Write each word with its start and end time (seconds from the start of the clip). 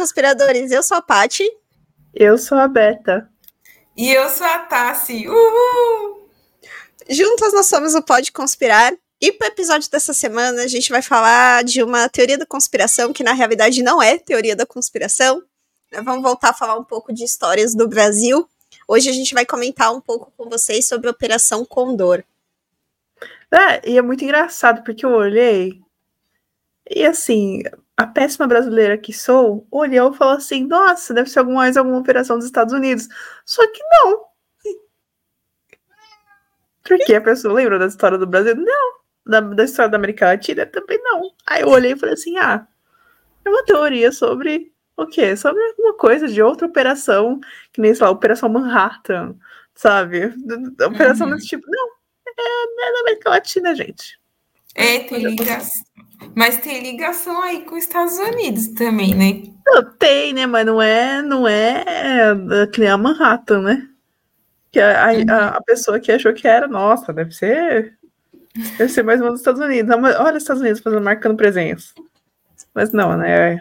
Conspiradores. 0.00 0.70
Eu 0.70 0.82
sou 0.82 0.96
a 0.96 1.02
Pati. 1.02 1.44
Eu 2.14 2.38
sou 2.38 2.56
a 2.56 2.66
Beta. 2.66 3.28
E 3.94 4.10
eu 4.10 4.30
sou 4.30 4.46
a 4.46 4.60
Tassi. 4.60 5.28
Uhul! 5.28 6.26
Juntas 7.06 7.52
nós 7.52 7.66
somos 7.66 7.94
o 7.94 8.00
Pode 8.00 8.32
Conspirar. 8.32 8.94
E 9.20 9.30
para 9.30 9.48
o 9.48 9.50
episódio 9.50 9.90
dessa 9.90 10.14
semana, 10.14 10.62
a 10.62 10.66
gente 10.66 10.90
vai 10.90 11.02
falar 11.02 11.62
de 11.64 11.82
uma 11.82 12.08
teoria 12.08 12.38
da 12.38 12.46
conspiração 12.46 13.12
que 13.12 13.22
na 13.22 13.34
realidade 13.34 13.82
não 13.82 14.02
é 14.02 14.16
teoria 14.16 14.56
da 14.56 14.64
conspiração. 14.64 15.42
Vamos 16.02 16.22
voltar 16.22 16.48
a 16.48 16.54
falar 16.54 16.78
um 16.78 16.84
pouco 16.84 17.12
de 17.12 17.22
histórias 17.22 17.74
do 17.74 17.86
Brasil. 17.86 18.48
Hoje 18.88 19.10
a 19.10 19.12
gente 19.12 19.34
vai 19.34 19.44
comentar 19.44 19.94
um 19.94 20.00
pouco 20.00 20.32
com 20.34 20.48
vocês 20.48 20.88
sobre 20.88 21.08
a 21.08 21.10
Operação 21.10 21.62
Condor. 21.62 22.24
É, 23.52 23.86
e 23.86 23.98
é 23.98 24.02
muito 24.02 24.24
engraçado 24.24 24.82
porque 24.82 25.04
eu 25.04 25.10
olhei 25.10 25.78
e 26.88 27.06
assim, 27.06 27.62
a 28.00 28.06
péssima 28.06 28.46
brasileira 28.46 28.96
que 28.96 29.12
sou, 29.12 29.66
olhou 29.70 30.10
e 30.10 30.16
falou 30.16 30.34
assim: 30.34 30.66
nossa, 30.66 31.12
deve 31.12 31.28
ser 31.28 31.40
alguma, 31.40 31.58
mais 31.58 31.76
alguma 31.76 31.98
operação 31.98 32.38
dos 32.38 32.46
Estados 32.46 32.72
Unidos. 32.72 33.06
Só 33.44 33.62
que 33.70 33.82
não. 33.92 34.24
Porque 36.82 37.14
a 37.14 37.20
pessoa 37.20 37.52
lembra 37.52 37.78
da 37.78 37.86
história 37.86 38.16
do 38.16 38.26
Brasil? 38.26 38.56
Não. 38.56 39.00
Da, 39.26 39.40
da 39.40 39.64
história 39.64 39.90
da 39.90 39.98
América 39.98 40.28
Latina? 40.28 40.64
Também 40.64 40.98
não. 41.02 41.30
Aí 41.46 41.60
eu 41.60 41.68
olhei 41.68 41.92
e 41.92 41.96
falei 41.96 42.14
assim: 42.14 42.38
ah, 42.38 42.66
é 43.44 43.50
uma 43.50 43.64
teoria 43.64 44.10
sobre 44.10 44.72
o 44.96 45.06
quê? 45.06 45.36
Sobre 45.36 45.62
alguma 45.62 45.92
coisa 45.94 46.26
de 46.26 46.40
outra 46.42 46.66
operação, 46.66 47.38
que 47.70 47.82
nem, 47.82 47.94
sei 47.94 48.06
lá, 48.06 48.10
Operação 48.10 48.48
Manhattan, 48.48 49.36
sabe? 49.74 50.34
Operação 50.86 51.28
uhum. 51.28 51.34
desse 51.34 51.48
tipo. 51.48 51.66
Não, 51.68 51.88
é, 52.26 52.88
é 52.88 52.92
da 52.94 53.00
América 53.00 53.28
Latina, 53.28 53.74
gente. 53.74 54.19
É, 54.74 55.00
tem 55.00 55.24
ligação. 55.24 55.84
Mas 56.34 56.58
tem 56.58 56.82
ligação 56.82 57.42
aí 57.42 57.64
com 57.64 57.76
os 57.76 57.84
Estados 57.84 58.18
Unidos 58.18 58.68
também, 58.68 59.14
né? 59.14 59.42
tem, 59.98 60.32
né? 60.32 60.46
Mas 60.46 60.66
não 60.66 60.80
é, 60.80 61.22
não 61.22 61.46
é 61.46 61.84
que 62.72 62.80
nem 62.80 62.88
a 62.88 62.98
Manhattan, 62.98 63.62
né? 63.62 63.88
Que 64.70 64.80
a, 64.80 65.08
a, 65.08 65.12
uhum. 65.12 65.24
a, 65.56 65.62
pessoa 65.62 65.98
que 65.98 66.12
achou 66.12 66.32
que 66.32 66.46
era, 66.46 66.68
nossa, 66.68 67.12
deve 67.12 67.32
ser. 67.32 67.98
Deve 68.76 68.88
ser 68.88 69.02
mais 69.02 69.20
uma 69.20 69.30
dos 69.30 69.40
Estados 69.40 69.60
Unidos. 69.60 69.94
Olha 69.94 70.36
os 70.36 70.42
Estados 70.42 70.60
Unidos 70.60 70.80
fazendo, 70.80 71.02
marcando 71.02 71.36
presença. 71.36 71.92
Mas 72.74 72.92
não, 72.92 73.16
né? 73.16 73.60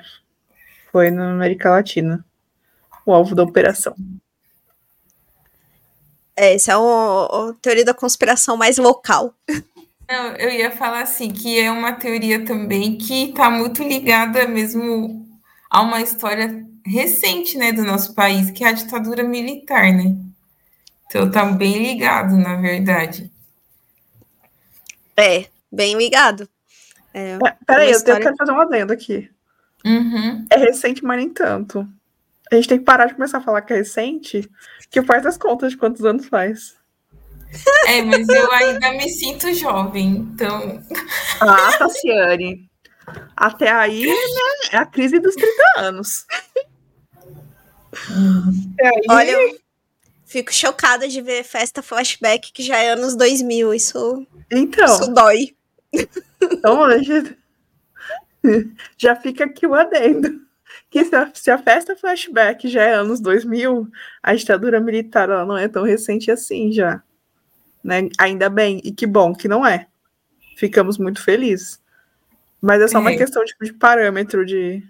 Foi 0.92 1.10
na 1.10 1.32
América 1.32 1.72
Latina. 1.72 2.24
O 3.06 3.14
alvo 3.14 3.34
da 3.34 3.44
operação. 3.44 3.96
É, 6.36 6.54
essa 6.54 6.72
é 6.72 6.76
a 6.76 7.54
teoria 7.62 7.84
da 7.84 7.94
conspiração 7.94 8.56
mais 8.56 8.78
local. 8.78 9.34
Não, 10.10 10.36
eu 10.38 10.50
ia 10.50 10.72
falar 10.72 11.02
assim, 11.02 11.32
que 11.32 11.60
é 11.60 11.72
uma 11.72 11.94
teoria 11.94 12.44
também 12.44 12.98
que 12.98 13.30
está 13.30 13.52
muito 13.52 13.84
ligada 13.84 14.48
mesmo 14.48 15.24
a 15.70 15.82
uma 15.82 16.02
história 16.02 16.66
recente, 16.84 17.56
né, 17.56 17.72
do 17.72 17.84
nosso 17.84 18.16
país, 18.16 18.50
que 18.50 18.64
é 18.64 18.70
a 18.70 18.72
ditadura 18.72 19.22
militar, 19.24 19.94
né? 19.94 20.18
Então 21.06 21.30
tá 21.30 21.46
bem 21.46 21.78
ligado, 21.78 22.36
na 22.36 22.56
verdade. 22.56 23.32
É, 25.16 25.46
bem 25.72 25.96
ligado. 25.96 26.50
É, 27.14 27.34
é, 27.34 27.38
peraí, 27.68 27.92
história... 27.92 28.20
eu 28.20 28.24
quero 28.24 28.36
fazer 28.36 28.52
uma 28.52 28.64
adendo 28.64 28.92
aqui. 28.92 29.30
Uhum. 29.86 30.48
É 30.50 30.58
recente, 30.58 31.04
mas 31.04 31.18
nem 31.18 31.30
tanto. 31.30 31.88
A 32.52 32.56
gente 32.56 32.68
tem 32.68 32.80
que 32.80 32.86
parar 32.86 33.06
de 33.06 33.14
começar 33.14 33.38
a 33.38 33.42
falar 33.42 33.62
que 33.62 33.74
é 33.74 33.78
recente, 33.78 34.50
que 34.90 35.04
faz 35.04 35.24
as 35.28 35.38
contas 35.38 35.72
de 35.72 35.78
quantos 35.78 36.04
anos 36.04 36.28
faz. 36.28 36.79
É, 37.88 38.02
mas 38.04 38.28
eu 38.28 38.52
ainda 38.52 38.92
me 38.92 39.10
sinto 39.10 39.54
jovem, 39.54 40.10
então. 40.10 40.82
Ah, 41.42 41.78
Tassiane. 41.78 42.70
Até 43.36 43.72
aí, 43.72 44.06
né, 44.06 44.14
é 44.72 44.78
a 44.78 44.86
crise 44.86 45.20
dos 45.20 45.36
30 45.36 45.64
anos. 45.78 46.26
Aí... 48.80 49.02
Olha, 49.10 49.32
eu 49.32 49.60
fico 50.26 50.54
chocada 50.54 51.08
de 51.08 51.22
ver 51.22 51.44
festa 51.44 51.82
flashback 51.82 52.52
que 52.52 52.62
já 52.62 52.78
é 52.78 52.92
anos 52.92 53.16
2000. 53.16 53.74
Isso, 53.74 54.28
então, 54.52 54.86
isso 54.86 55.12
dói. 55.12 55.56
Então, 56.42 56.82
já 58.96 59.16
fica 59.16 59.46
aqui 59.46 59.66
o 59.66 59.74
adendo. 59.74 60.48
Que 60.92 61.04
se 61.04 61.16
a, 61.16 61.32
se 61.34 61.50
a, 61.50 61.58
festa 61.58 61.96
flashback 61.96 62.68
já 62.68 62.84
é 62.84 62.94
anos 62.94 63.20
2000, 63.20 63.88
a 64.22 64.36
ditadura 64.36 64.80
militar 64.80 65.30
ela 65.30 65.46
não 65.46 65.58
é 65.58 65.68
tão 65.68 65.84
recente 65.84 66.30
assim 66.30 66.72
já 66.72 67.02
né? 67.84 68.10
Ainda 68.18 68.50
bem, 68.50 68.82
e 68.84 68.92
que 68.92 69.06
bom 69.06 69.34
que 69.34 69.48
não 69.48 69.66
é. 69.66 69.88
Ficamos 70.56 70.98
muito 70.98 71.24
felizes. 71.24 71.80
Mas 72.62 72.82
é 72.82 72.88
só 72.88 73.00
uma 73.00 73.12
é. 73.12 73.18
questão 73.18 73.44
tipo, 73.46 73.64
de 73.64 73.74
parâmetro 73.74 74.46
de. 74.46 74.84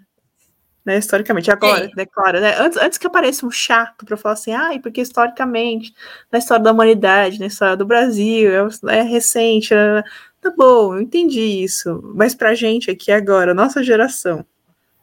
Né, 0.84 0.98
historicamente. 0.98 1.50
Agora, 1.50 1.84
é. 1.84 1.88
declara, 1.88 2.40
né? 2.40 2.56
Antes, 2.58 2.78
antes 2.78 2.98
que 2.98 3.06
apareça 3.06 3.46
um 3.46 3.50
chato 3.50 4.04
para 4.04 4.16
falar 4.16 4.32
assim, 4.32 4.52
ah, 4.52 4.70
porque 4.82 5.00
historicamente, 5.00 5.94
na 6.32 6.38
história 6.38 6.64
da 6.64 6.72
humanidade, 6.72 7.38
na 7.38 7.46
história 7.46 7.76
do 7.76 7.84
Brasil, 7.84 8.50
é, 8.88 8.98
é 8.98 9.02
recente. 9.02 9.74
É... 9.74 10.02
Tá 10.40 10.50
bom, 10.56 10.94
eu 10.94 11.02
entendi 11.02 11.40
isso. 11.40 12.00
Mas 12.14 12.34
pra 12.34 12.54
gente 12.54 12.90
aqui 12.90 13.12
agora, 13.12 13.52
nossa 13.52 13.82
geração, 13.82 14.44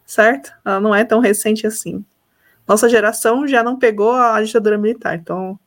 certo? 0.06 0.52
Ela 0.66 0.80
não 0.80 0.96
é 0.96 1.06
tão 1.06 1.19
recente 1.19 1.68
assim. 1.68 2.04
Nossa 2.68 2.90
geração 2.90 3.48
já 3.48 3.64
não 3.64 3.78
pegou 3.78 4.14
a 4.14 4.42
ditadura 4.42 4.78
militar, 4.78 5.16
então 5.16 5.58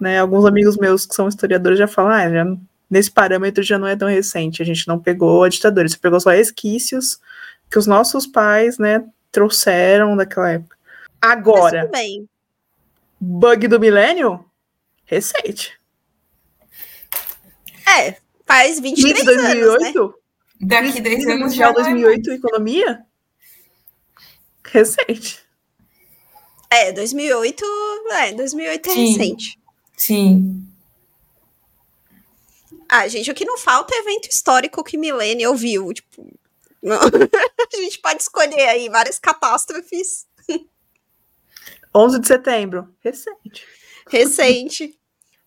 né? 0.00 0.18
Alguns 0.18 0.44
amigos 0.44 0.76
meus 0.76 1.06
que 1.06 1.14
são 1.14 1.28
historiadores 1.28 1.78
já 1.78 1.86
falam, 1.86 2.12
ah, 2.12 2.30
já, 2.30 2.44
nesse 2.88 3.10
parâmetro 3.10 3.62
já 3.62 3.78
não 3.78 3.86
é 3.86 3.94
tão 3.94 4.08
recente, 4.08 4.62
a 4.62 4.64
gente 4.64 4.88
não 4.88 4.98
pegou 4.98 5.44
a 5.44 5.48
ditadura, 5.48 5.88
você 5.88 5.96
pegou 5.96 6.20
só 6.20 6.30
resquícios 6.30 7.20
que 7.70 7.78
os 7.78 7.86
nossos 7.86 8.26
pais, 8.26 8.78
né, 8.78 9.04
trouxeram 9.30 10.16
daquela 10.16 10.50
época. 10.50 10.76
Agora, 11.20 11.86
bem. 11.86 12.28
bug 13.20 13.68
do 13.68 13.78
milênio, 13.78 14.44
recente. 15.04 15.78
É, 17.86 18.16
faz 18.46 18.80
23 18.80 19.24
2008, 19.24 19.68
anos, 19.68 19.82
né? 19.82 20.20
Daqui 20.60 21.00
10 21.00 21.26
anos 21.26 21.40
Mundial 21.52 21.72
2008, 21.72 22.32
economia? 22.32 23.00
Recente. 24.64 25.40
É, 26.70 26.92
2008, 26.92 27.64
é, 28.12 28.32
2008 28.32 28.90
é 28.90 28.92
Sim. 28.92 29.06
recente. 29.06 29.59
Sim. 30.00 30.66
Ah, 32.88 33.06
gente, 33.06 33.30
o 33.30 33.34
que 33.34 33.44
não 33.44 33.58
falta 33.58 33.94
é 33.94 33.98
evento 33.98 34.30
histórico 34.30 34.82
que 34.82 34.96
Millennial 34.96 35.54
viu. 35.54 35.92
Tipo, 35.92 36.26
não. 36.82 36.96
a 37.04 37.76
gente 37.76 37.98
pode 37.98 38.22
escolher 38.22 38.66
aí 38.70 38.88
várias 38.88 39.18
catástrofes. 39.18 40.26
11 41.94 42.18
de 42.18 42.26
setembro. 42.26 42.88
Recente. 43.00 43.66
Recente. 44.08 44.98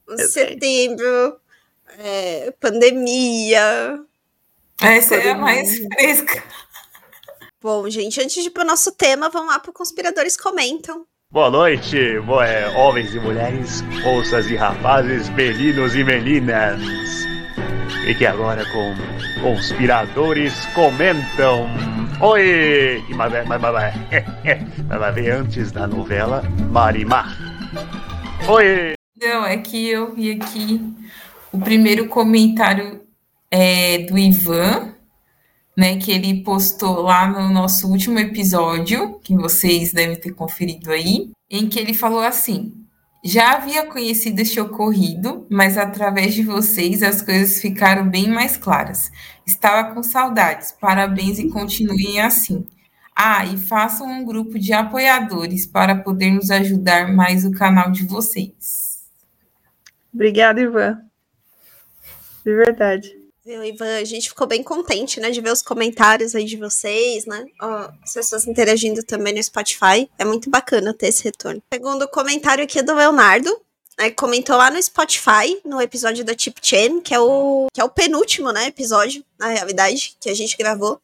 11 0.07 0.23
de 0.23 0.31
setembro. 0.31 1.41
É, 1.97 2.51
pandemia. 2.51 4.05
Essa 4.79 5.15
pandemia. 5.15 5.31
é 5.31 5.33
a 5.33 5.35
mais 5.35 5.79
fresca. 5.79 6.43
Bom, 7.59 7.89
gente, 7.89 8.21
antes 8.21 8.35
de 8.35 8.49
ir 8.49 8.51
para 8.51 8.63
o 8.63 8.67
nosso 8.67 8.91
tema, 8.91 9.29
vamos 9.29 9.51
lá 9.51 9.59
para 9.59 9.71
o 9.71 9.73
Conspiradores 9.73 10.37
Comentam. 10.37 11.07
Boa 11.33 11.49
noite, 11.49 11.97
é, 11.97 12.69
homens 12.77 13.15
e 13.15 13.19
mulheres, 13.19 13.81
moças 14.03 14.51
e 14.51 14.55
rapazes, 14.55 15.29
meninos 15.29 15.95
e 15.95 16.03
meninas. 16.03 16.79
Fique 18.05 18.23
agora 18.23 18.63
com 18.65 18.93
Conspiradores 19.41 20.53
Comentam. 20.75 21.67
Oi! 22.21 23.03
Mas, 23.15 23.33
mas, 23.47 23.47
mas, 23.47 23.73
mas 24.87 24.99
vai 24.99 25.11
ver 25.11 25.31
antes 25.31 25.71
da 25.71 25.87
novela 25.87 26.43
Marimar. 26.69 27.35
Oi! 28.47 28.93
Não, 29.19 29.43
é 29.43 29.57
que 29.57 29.89
eu 29.89 30.13
vi 30.13 30.33
aqui 30.33 30.79
o 31.51 31.57
primeiro 31.57 32.09
comentário 32.09 33.01
é, 33.49 34.05
do 34.05 34.19
Ivan, 34.19 34.92
né, 35.77 35.97
que 35.97 36.11
ele 36.11 36.43
postou 36.43 37.01
lá 37.01 37.27
no 37.27 37.49
nosso 37.49 37.87
último 37.89 38.19
episódio, 38.19 39.19
que 39.23 39.35
vocês 39.35 39.91
devem 39.91 40.15
ter 40.15 40.31
conferido 40.31 40.91
aí, 40.91 41.31
em 41.49 41.67
que 41.67 41.79
ele 41.79 41.93
falou 41.93 42.21
assim: 42.21 42.73
já 43.23 43.53
havia 43.53 43.85
conhecido 43.85 44.39
este 44.41 44.59
ocorrido, 44.59 45.47
mas 45.49 45.77
através 45.77 46.33
de 46.33 46.43
vocês 46.43 47.01
as 47.01 47.21
coisas 47.21 47.61
ficaram 47.61 48.09
bem 48.09 48.27
mais 48.27 48.57
claras. 48.57 49.09
Estava 49.45 49.93
com 49.93 50.03
saudades. 50.03 50.73
Parabéns 50.73 51.39
e 51.39 51.49
continuem 51.49 52.19
assim. 52.19 52.67
Ah, 53.15 53.45
e 53.45 53.57
façam 53.57 54.07
um 54.07 54.25
grupo 54.25 54.59
de 54.59 54.73
apoiadores 54.73 55.65
para 55.65 55.95
podermos 55.95 56.51
ajudar 56.51 57.13
mais 57.13 57.45
o 57.45 57.51
canal 57.51 57.91
de 57.91 58.05
vocês. 58.05 59.03
Obrigada, 60.13 60.59
Ivan. 60.59 60.99
De 62.43 62.53
verdade. 62.53 63.22
Viu, 63.45 63.61
Ivan? 63.61 63.97
A 63.97 64.05
gente 64.05 64.29
ficou 64.29 64.47
bem 64.47 64.63
contente, 64.63 65.19
né, 65.19 65.29
de 65.29 65.41
ver 65.41 65.51
os 65.51 65.61
comentários 65.61 66.33
aí 66.33 66.45
de 66.45 66.55
vocês, 66.55 67.25
né? 67.25 67.45
Ó, 67.61 67.89
as 68.01 68.13
pessoas 68.13 68.47
interagindo 68.47 69.03
também 69.03 69.33
no 69.33 69.43
Spotify. 69.43 70.09
É 70.17 70.23
muito 70.23 70.49
bacana 70.49 70.93
ter 70.93 71.07
esse 71.07 71.25
retorno. 71.25 71.61
Segundo 71.73 72.07
comentário 72.07 72.63
aqui 72.63 72.79
é 72.79 72.83
do 72.83 72.95
Leonardo, 72.95 73.53
né, 73.99 74.11
comentou 74.11 74.55
lá 74.55 74.71
no 74.71 74.81
Spotify, 74.81 75.59
no 75.65 75.81
episódio 75.81 76.23
da 76.23 76.33
Tip 76.33 76.57
Chain, 76.61 77.01
que 77.01 77.13
é 77.13 77.19
o 77.19 77.67
que 77.73 77.81
é 77.81 77.83
o 77.83 77.89
penúltimo, 77.89 78.49
né, 78.53 78.67
episódio, 78.67 79.25
na 79.37 79.47
realidade, 79.47 80.15
que 80.21 80.29
a 80.29 80.33
gente 80.33 80.55
gravou. 80.55 81.01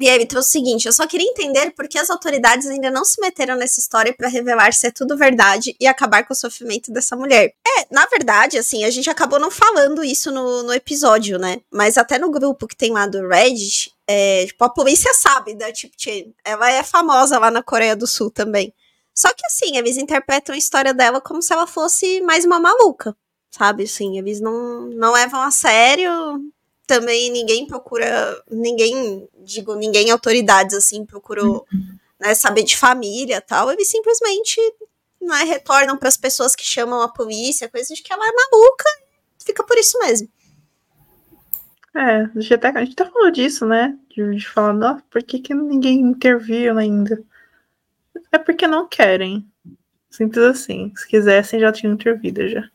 E 0.00 0.08
aí 0.08 0.14
ele 0.16 0.26
trouxe 0.26 0.48
o 0.48 0.52
seguinte: 0.52 0.86
eu 0.86 0.92
só 0.92 1.06
queria 1.06 1.28
entender 1.28 1.70
por 1.70 1.86
que 1.88 1.98
as 1.98 2.10
autoridades 2.10 2.66
ainda 2.66 2.90
não 2.90 3.04
se 3.04 3.20
meteram 3.20 3.56
nessa 3.56 3.80
história 3.80 4.12
para 4.12 4.28
revelar 4.28 4.72
se 4.72 4.86
é 4.86 4.90
tudo 4.90 5.16
verdade 5.16 5.76
e 5.78 5.86
acabar 5.86 6.26
com 6.26 6.32
o 6.32 6.36
sofrimento 6.36 6.92
dessa 6.92 7.16
mulher. 7.16 7.54
É, 7.66 7.86
na 7.90 8.04
verdade, 8.06 8.58
assim, 8.58 8.84
a 8.84 8.90
gente 8.90 9.08
acabou 9.08 9.38
não 9.38 9.50
falando 9.50 10.02
isso 10.02 10.32
no, 10.32 10.64
no 10.64 10.72
episódio, 10.72 11.38
né? 11.38 11.60
Mas 11.70 11.96
até 11.96 12.18
no 12.18 12.30
grupo 12.30 12.66
que 12.66 12.76
tem 12.76 12.90
lá 12.90 13.06
do 13.06 13.26
Reddit, 13.28 13.92
é, 14.06 14.46
tipo, 14.46 14.64
a 14.64 14.68
polícia 14.68 15.12
sabe 15.14 15.54
da 15.54 15.72
Tip 15.72 15.92
Chen. 15.96 16.34
Ela 16.44 16.70
é 16.70 16.82
famosa 16.82 17.38
lá 17.38 17.50
na 17.50 17.62
Coreia 17.62 17.94
do 17.94 18.06
Sul 18.06 18.30
também. 18.30 18.74
Só 19.14 19.28
que 19.28 19.46
assim, 19.46 19.76
eles 19.76 19.96
interpretam 19.96 20.54
a 20.54 20.58
história 20.58 20.92
dela 20.92 21.20
como 21.20 21.40
se 21.40 21.52
ela 21.52 21.68
fosse 21.68 22.20
mais 22.22 22.44
uma 22.44 22.58
maluca, 22.58 23.16
sabe? 23.48 23.84
Assim, 23.84 24.18
eles 24.18 24.40
não, 24.40 24.88
não 24.90 25.12
levam 25.12 25.40
a 25.40 25.52
sério 25.52 26.10
também 26.86 27.30
ninguém 27.30 27.66
procura, 27.66 28.42
ninguém, 28.50 29.28
digo, 29.42 29.74
ninguém 29.74 30.10
autoridades 30.10 30.74
assim 30.76 31.04
procurou 31.04 31.66
né, 32.20 32.34
saber 32.34 32.62
de 32.62 32.76
família 32.76 33.40
tal, 33.40 33.70
eles 33.70 33.88
simplesmente 33.88 34.60
né, 35.20 35.44
retornam 35.44 35.96
para 35.96 36.08
as 36.08 36.16
pessoas 36.16 36.54
que 36.54 36.64
chamam 36.64 37.00
a 37.00 37.08
polícia, 37.08 37.68
coisa 37.68 37.94
de 37.94 38.02
que 38.02 38.12
ela 38.12 38.26
é 38.26 38.32
maluca, 38.32 38.84
fica 39.38 39.64
por 39.64 39.76
isso 39.78 39.98
mesmo. 39.98 40.28
É, 41.94 42.22
a 42.22 42.40
gente, 42.40 42.54
até, 42.54 42.68
a 42.68 42.84
gente 42.84 43.00
até 43.00 43.10
falou 43.10 43.30
disso, 43.30 43.64
né? 43.64 43.96
De, 44.10 44.34
de 44.34 44.48
falar, 44.48 44.72
nossa, 44.72 45.02
por 45.08 45.22
que, 45.22 45.38
que 45.38 45.54
ninguém 45.54 46.00
interviu 46.00 46.76
ainda? 46.76 47.22
É 48.32 48.38
porque 48.38 48.66
não 48.66 48.88
querem. 48.88 49.46
Simples 50.10 50.44
assim. 50.44 50.92
Se 50.96 51.06
quisessem, 51.06 51.60
já 51.60 51.70
tinham 51.70 51.94
intervido 51.94 52.48
já. 52.48 52.68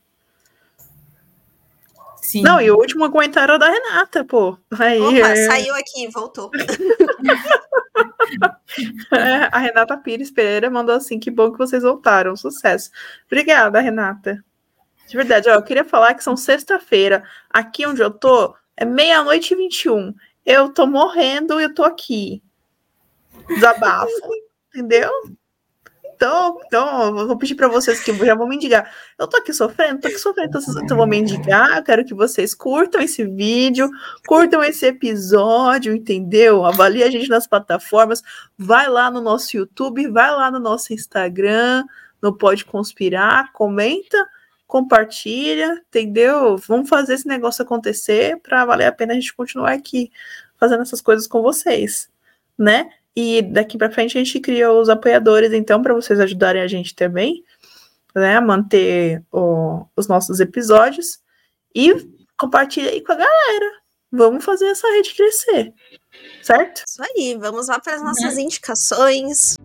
Sim. 2.22 2.42
Não, 2.42 2.60
e 2.60 2.70
o 2.70 2.76
último 2.76 3.10
comentário 3.10 3.54
é 3.54 3.58
da 3.58 3.70
Renata, 3.70 4.24
pô. 4.24 4.56
Aí, 4.78 5.00
Opa, 5.00 5.28
é... 5.28 5.46
saiu 5.46 5.74
aqui, 5.74 6.08
voltou. 6.08 6.50
é, 9.12 9.48
a 9.50 9.58
Renata 9.58 9.96
Pires 9.96 10.30
Pereira 10.30 10.70
mandou 10.70 10.94
assim: 10.94 11.18
que 11.18 11.30
bom 11.30 11.50
que 11.50 11.58
vocês 11.58 11.82
voltaram, 11.82 12.36
sucesso. 12.36 12.90
Obrigada, 13.26 13.80
Renata. 13.80 14.44
De 15.08 15.16
verdade, 15.16 15.48
ó, 15.48 15.54
eu 15.54 15.62
queria 15.62 15.84
falar 15.84 16.14
que 16.14 16.22
são 16.22 16.36
sexta-feira. 16.36 17.24
Aqui 17.48 17.86
onde 17.86 18.00
eu 18.00 18.10
tô 18.10 18.54
é 18.76 18.84
meia-noite 18.84 19.54
e 19.54 19.56
21. 19.56 20.14
Eu 20.44 20.72
tô 20.72 20.86
morrendo 20.86 21.60
e 21.60 21.64
eu 21.64 21.74
tô 21.74 21.82
aqui. 21.82 22.42
Desabafo, 23.48 24.10
entendeu? 24.72 25.10
Então, 26.20 26.60
então, 26.66 27.18
eu 27.18 27.26
vou 27.26 27.38
pedir 27.38 27.54
para 27.54 27.66
vocês 27.66 27.98
que 28.04 28.12
já 28.12 28.34
vão 28.34 28.46
mendigar. 28.46 28.94
Eu 29.18 29.26
tô 29.26 29.38
aqui 29.38 29.54
sofrendo, 29.54 30.02
tô 30.02 30.08
aqui 30.08 30.18
sofrendo, 30.18 30.50
então 30.82 30.94
vou 30.94 31.06
mendigar. 31.06 31.78
Eu 31.78 31.82
quero 31.82 32.04
que 32.04 32.12
vocês 32.12 32.52
curtam 32.52 33.00
esse 33.00 33.24
vídeo, 33.24 33.88
curtam 34.26 34.62
esse 34.62 34.84
episódio, 34.84 35.94
entendeu? 35.94 36.62
Avalie 36.66 37.02
a 37.02 37.10
gente 37.10 37.26
nas 37.30 37.46
plataformas. 37.46 38.22
Vai 38.58 38.86
lá 38.86 39.10
no 39.10 39.22
nosso 39.22 39.56
YouTube, 39.56 40.08
vai 40.08 40.30
lá 40.30 40.50
no 40.50 40.58
nosso 40.58 40.92
Instagram, 40.92 41.84
no 42.20 42.36
Pode 42.36 42.66
Conspirar, 42.66 43.50
comenta, 43.54 44.18
compartilha, 44.66 45.82
entendeu? 45.88 46.58
Vamos 46.58 46.90
fazer 46.90 47.14
esse 47.14 47.26
negócio 47.26 47.62
acontecer 47.62 48.38
para 48.42 48.66
valer 48.66 48.84
a 48.84 48.92
pena 48.92 49.14
a 49.14 49.16
gente 49.16 49.34
continuar 49.34 49.72
aqui 49.72 50.12
fazendo 50.58 50.82
essas 50.82 51.00
coisas 51.00 51.26
com 51.26 51.40
vocês, 51.40 52.10
né? 52.58 52.90
E 53.14 53.42
daqui 53.42 53.76
para 53.76 53.90
frente 53.90 54.16
a 54.16 54.22
gente 54.22 54.38
cria 54.40 54.72
os 54.72 54.88
apoiadores, 54.88 55.52
então, 55.52 55.82
para 55.82 55.94
vocês 55.94 56.20
ajudarem 56.20 56.62
a 56.62 56.68
gente 56.68 56.94
também, 56.94 57.44
né, 58.14 58.36
a 58.36 58.40
manter 58.40 59.22
o, 59.32 59.84
os 59.96 60.06
nossos 60.06 60.40
episódios. 60.40 61.18
E 61.74 61.94
compartilha 62.38 62.90
aí 62.90 63.02
com 63.02 63.12
a 63.12 63.16
galera. 63.16 63.80
Vamos 64.12 64.44
fazer 64.44 64.66
essa 64.66 64.88
rede 64.90 65.14
crescer. 65.14 65.72
Certo? 66.42 66.82
Isso 66.86 67.02
aí, 67.02 67.36
vamos 67.38 67.68
lá 67.68 67.78
para 67.78 67.94
as 67.94 68.02
nossas 68.02 68.34
uhum. 68.34 68.40
indicações. 68.40 69.56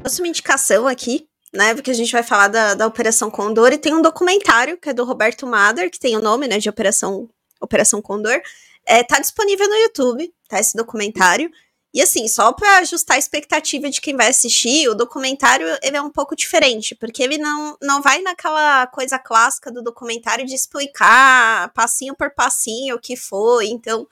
Próxima 0.00 0.28
indicação 0.28 0.86
aqui, 0.86 1.26
né? 1.52 1.74
Porque 1.74 1.90
a 1.90 1.94
gente 1.94 2.12
vai 2.12 2.22
falar 2.22 2.48
da, 2.48 2.74
da 2.74 2.86
Operação 2.86 3.30
Condor 3.30 3.72
e 3.72 3.78
tem 3.78 3.94
um 3.94 4.02
documentário 4.02 4.76
que 4.76 4.90
é 4.90 4.92
do 4.92 5.04
Roberto 5.04 5.46
Mader, 5.46 5.90
que 5.90 5.98
tem 5.98 6.16
o 6.16 6.20
nome, 6.20 6.46
né, 6.46 6.58
de 6.58 6.68
Operação, 6.68 7.28
Operação 7.60 8.02
Condor. 8.02 8.40
É, 8.88 9.04
tá 9.04 9.20
disponível 9.20 9.68
no 9.68 9.74
YouTube, 9.74 10.32
tá? 10.48 10.58
Esse 10.58 10.74
documentário. 10.74 11.50
E 11.92 12.00
assim, 12.00 12.26
só 12.26 12.52
para 12.52 12.78
ajustar 12.78 13.16
a 13.16 13.18
expectativa 13.18 13.90
de 13.90 14.00
quem 14.00 14.16
vai 14.16 14.28
assistir, 14.28 14.88
o 14.88 14.94
documentário 14.94 15.66
ele 15.82 15.96
é 15.96 16.02
um 16.02 16.10
pouco 16.10 16.34
diferente, 16.34 16.94
porque 16.94 17.22
ele 17.22 17.38
não, 17.38 17.76
não 17.82 18.00
vai 18.00 18.20
naquela 18.22 18.86
coisa 18.86 19.18
clássica 19.18 19.70
do 19.70 19.82
documentário 19.82 20.46
de 20.46 20.54
explicar 20.54 21.72
passinho 21.72 22.14
por 22.14 22.30
passinho 22.34 22.96
o 22.96 23.00
que 23.00 23.16
foi. 23.16 23.68
Então, 23.68 24.06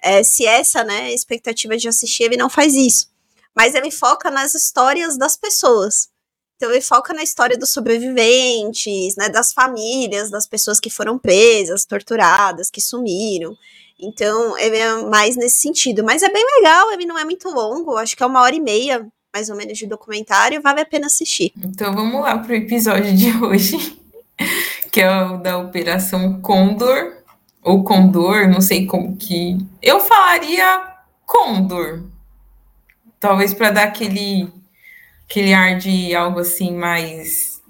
é, 0.00 0.22
se 0.22 0.46
essa 0.46 0.82
né, 0.82 1.12
expectativa 1.12 1.76
de 1.76 1.88
assistir, 1.88 2.24
ele 2.24 2.36
não 2.36 2.48
faz 2.48 2.74
isso. 2.74 3.10
Mas 3.54 3.74
ele 3.74 3.90
foca 3.90 4.30
nas 4.30 4.54
histórias 4.54 5.18
das 5.18 5.36
pessoas. 5.36 6.10
Então 6.56 6.70
ele 6.70 6.80
foca 6.80 7.12
na 7.12 7.22
história 7.22 7.58
dos 7.58 7.70
sobreviventes, 7.70 9.16
né, 9.16 9.28
das 9.28 9.52
famílias, 9.52 10.30
das 10.30 10.46
pessoas 10.46 10.78
que 10.78 10.88
foram 10.88 11.18
presas, 11.18 11.84
torturadas, 11.84 12.70
que 12.70 12.80
sumiram. 12.80 13.56
Então, 14.02 14.58
é 14.58 15.02
mais 15.04 15.36
nesse 15.36 15.56
sentido. 15.56 16.02
Mas 16.02 16.24
é 16.24 16.28
bem 16.28 16.44
legal, 16.58 16.92
ele 16.92 17.06
não 17.06 17.16
é 17.16 17.24
muito 17.24 17.48
longo, 17.48 17.96
acho 17.96 18.16
que 18.16 18.22
é 18.22 18.26
uma 18.26 18.42
hora 18.42 18.56
e 18.56 18.60
meia, 18.60 19.06
mais 19.32 19.48
ou 19.48 19.56
menos, 19.56 19.78
de 19.78 19.86
documentário, 19.86 20.60
vale 20.60 20.80
a 20.80 20.84
pena 20.84 21.06
assistir. 21.06 21.52
Então 21.56 21.94
vamos 21.94 22.20
lá 22.20 22.36
pro 22.36 22.54
episódio 22.54 23.14
de 23.16 23.30
hoje, 23.36 23.96
que 24.90 25.00
é 25.00 25.22
o 25.22 25.38
da 25.38 25.56
Operação 25.58 26.40
Condor, 26.40 27.22
ou 27.62 27.84
Condor, 27.84 28.48
não 28.48 28.60
sei 28.60 28.86
como 28.86 29.16
que. 29.16 29.56
Eu 29.80 30.00
falaria 30.00 30.82
Condor. 31.24 32.02
Talvez 33.20 33.54
para 33.54 33.70
dar 33.70 33.84
aquele, 33.84 34.52
aquele 35.30 35.54
ar 35.54 35.78
de 35.78 36.12
algo 36.12 36.40
assim 36.40 36.74
mais. 36.74 37.62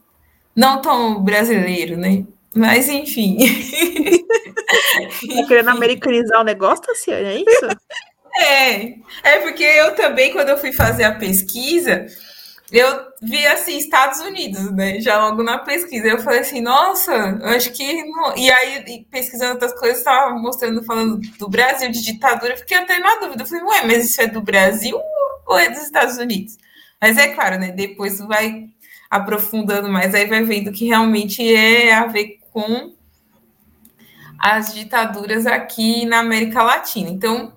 Não 0.57 0.81
tão 0.81 1.23
brasileiro, 1.23 1.97
né? 1.97 2.25
Mas 2.55 2.89
enfim. 2.89 3.39
Tá 5.37 5.47
querendo 5.49 5.71
americanizar 5.71 6.41
o 6.41 6.45
negócio, 6.45 6.85
Tassiane, 6.85 7.25
é 7.25 7.37
isso? 7.39 7.69
É, 8.35 8.95
é 9.25 9.39
porque 9.43 9.63
eu 9.63 9.95
também, 9.95 10.33
quando 10.33 10.49
eu 10.49 10.57
fui 10.57 10.73
fazer 10.73 11.05
a 11.05 11.15
pesquisa, 11.15 12.07
eu 12.73 13.03
vi 13.21 13.47
assim, 13.47 13.77
Estados 13.77 14.21
Unidos, 14.21 14.73
né? 14.73 14.99
Já 15.01 15.23
logo 15.23 15.43
na 15.43 15.59
pesquisa. 15.59 16.07
Eu 16.07 16.19
falei 16.19 16.41
assim, 16.41 16.63
nossa, 16.63 17.13
eu 17.13 17.49
acho 17.51 17.71
que. 17.73 18.03
Não... 18.05 18.35
E 18.35 18.51
aí, 18.51 19.05
pesquisando 19.11 19.53
outras 19.53 19.79
coisas, 19.79 19.99
estava 19.99 20.35
mostrando, 20.35 20.83
falando 20.83 21.21
do 21.39 21.51
Brasil, 21.51 21.91
de 21.91 22.03
ditadura, 22.03 22.57
fiquei 22.57 22.79
até 22.79 22.99
na 22.99 23.17
dúvida. 23.17 23.43
Eu 23.43 23.47
falei, 23.47 23.65
ué, 23.65 23.83
mas 23.87 24.07
isso 24.07 24.23
é 24.23 24.27
do 24.27 24.41
Brasil 24.41 24.99
ou 25.47 25.59
é 25.59 25.69
dos 25.69 25.83
Estados 25.83 26.17
Unidos? 26.17 26.57
Mas 26.99 27.19
é 27.19 27.29
claro, 27.29 27.59
né? 27.59 27.71
Depois 27.71 28.19
vai 28.21 28.71
aprofundando 29.11 29.91
mais, 29.91 30.15
aí 30.15 30.25
vai 30.25 30.43
vendo 30.43 30.73
que 30.73 30.87
realmente 30.87 31.55
é 31.55 31.93
a 31.93 32.07
ver 32.07 32.39
com 32.53 32.95
as 34.39 34.75
ditaduras 34.75 35.47
aqui 35.47 36.05
na 36.05 36.19
América 36.19 36.63
Latina. 36.63 37.09
Então, 37.09 37.53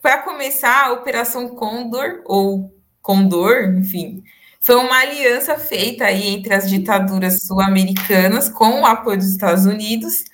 para 0.00 0.18
começar, 0.18 0.86
a 0.86 0.92
Operação 0.92 1.48
Condor, 1.50 2.22
ou 2.24 2.74
Condor, 3.00 3.64
enfim, 3.78 4.22
foi 4.60 4.76
uma 4.76 4.98
aliança 5.00 5.58
feita 5.58 6.04
aí 6.04 6.28
entre 6.28 6.54
as 6.54 6.68
ditaduras 6.68 7.42
sul-americanas 7.42 8.48
com 8.48 8.80
o 8.80 8.86
apoio 8.86 9.16
dos 9.16 9.28
Estados 9.28 9.64
Unidos, 9.64 10.24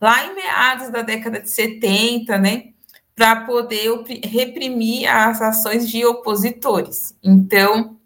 lá 0.00 0.26
em 0.26 0.34
meados 0.34 0.90
da 0.90 1.02
década 1.02 1.40
de 1.40 1.50
70, 1.50 2.38
né, 2.38 2.68
para 3.14 3.44
poder 3.44 3.90
reprimir 4.24 5.08
as 5.08 5.40
ações 5.40 5.88
de 5.88 6.04
opositores. 6.04 7.14
Então, 7.22 7.98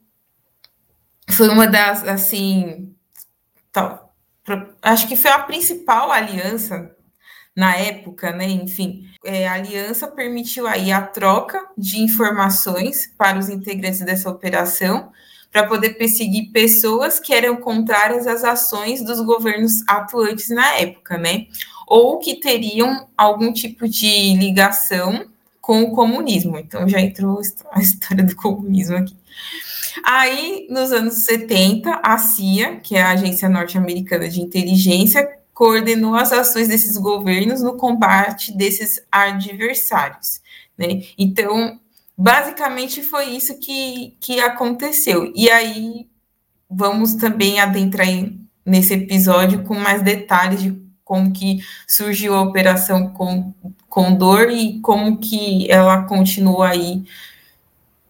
foi 1.31 1.49
uma 1.49 1.67
das, 1.67 2.07
assim, 2.07 2.95
tal, 3.73 4.08
acho 4.83 5.09
que 5.09 5.17
foi 5.17 5.31
a 5.31 5.39
principal 5.41 6.11
aliança 6.11 6.95
na 7.57 7.77
época, 7.77 8.33
né? 8.33 8.49
Enfim, 8.49 9.09
é, 9.25 9.49
a 9.49 9.55
aliança 9.55 10.07
permitiu 10.07 10.67
aí 10.67 10.93
a 10.93 11.03
troca 11.03 11.61
de 11.77 12.01
informações 12.01 13.13
para 13.19 13.39
os 13.39 13.49
integrantes 13.49 14.01
dessa 14.01 14.31
operação 14.31 15.11
para 15.51 15.67
poder 15.67 15.91
perseguir 15.95 16.53
pessoas 16.53 17.19
que 17.19 17.33
eram 17.33 17.57
contrárias 17.57 18.27
às 18.27 18.45
ações 18.45 19.03
dos 19.03 19.21
governos 19.21 19.83
atuantes 19.89 20.51
na 20.51 20.75
época, 20.77 21.19
né? 21.19 21.47
Ou 21.87 22.19
que 22.19 22.37
teriam 22.37 23.09
algum 23.17 23.53
tipo 23.53 23.89
de 23.89 24.35
ligação 24.37 25.27
com 25.61 25.83
o 25.83 25.93
comunismo. 25.93 26.59
Então 26.59 26.89
já 26.89 27.01
entrou 27.01 27.41
a 27.73 27.81
história 27.81 28.23
do 28.23 28.37
comunismo 28.37 28.97
aqui. 28.97 29.17
Aí, 30.05 30.67
nos 30.71 30.93
anos 30.93 31.25
70, 31.25 32.01
a 32.03 32.19
CIA, 32.19 32.77
que 32.77 32.97
é 32.97 33.03
a 33.03 33.11
Agência 33.11 33.49
Norte-Americana 33.49 34.29
de 34.29 34.41
Inteligência, 34.41 35.29
coordenou 35.53 36.15
as 36.15 36.33
ações 36.33 36.69
desses 36.69 36.97
governos 36.97 37.63
no 37.63 37.77
combate 37.77 38.57
desses 38.57 39.03
adversários. 39.11 40.41
Né? 40.77 41.03
Então, 41.19 41.81
basicamente 42.17 43.03
foi 43.03 43.31
isso 43.31 43.59
que, 43.59 44.17
que 44.21 44.41
aconteceu. 44.41 45.33
E 45.35 45.51
aí, 45.51 46.07
vamos 46.71 47.15
também 47.15 47.61
adentrar 47.61 48.07
nesse 48.65 48.95
episódio 48.95 49.65
com 49.65 49.75
mais 49.75 50.03
detalhes 50.03 50.63
de 50.63 50.89
como 51.03 51.33
que 51.33 51.61
surgiu 51.87 52.35
a 52.35 52.43
Operação 52.43 53.15
Condor 53.89 54.51
e 54.51 54.79
como 54.81 55.19
que 55.19 55.71
ela 55.71 56.03
continua 56.03 56.69
aí 56.69 57.03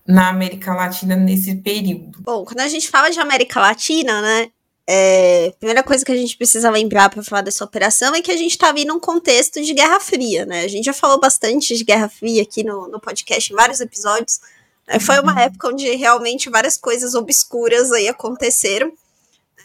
na 0.08 0.30
América 0.30 0.74
Latina 0.74 1.14
nesse 1.14 1.54
período. 1.56 2.22
Bom, 2.22 2.42
quando 2.42 2.60
a 2.60 2.68
gente 2.68 2.88
fala 2.88 3.10
de 3.10 3.20
América 3.20 3.60
Latina, 3.60 4.22
né, 4.22 4.50
é, 4.90 5.48
a 5.48 5.52
primeira 5.58 5.82
coisa 5.82 6.02
que 6.02 6.10
a 6.10 6.16
gente 6.16 6.34
precisa 6.34 6.70
lembrar 6.70 7.10
para 7.10 7.22
falar 7.22 7.42
dessa 7.42 7.62
operação 7.62 8.14
é 8.14 8.22
que 8.22 8.30
a 8.30 8.36
gente 8.36 8.52
está 8.52 8.72
vindo 8.72 8.88
num 8.88 8.98
contexto 8.98 9.62
de 9.62 9.74
Guerra 9.74 10.00
Fria, 10.00 10.46
né? 10.46 10.62
A 10.62 10.68
gente 10.68 10.86
já 10.86 10.94
falou 10.94 11.20
bastante 11.20 11.76
de 11.76 11.84
Guerra 11.84 12.08
Fria 12.08 12.42
aqui 12.42 12.64
no, 12.64 12.88
no 12.88 12.98
podcast 12.98 13.52
em 13.52 13.56
vários 13.56 13.80
episódios. 13.80 14.40
Né? 14.86 14.98
Foi 14.98 15.20
uma 15.20 15.34
uhum. 15.34 15.40
época 15.40 15.68
onde 15.68 15.94
realmente 15.94 16.48
várias 16.48 16.78
coisas 16.78 17.14
obscuras 17.14 17.92
aí 17.92 18.08
aconteceram. 18.08 18.90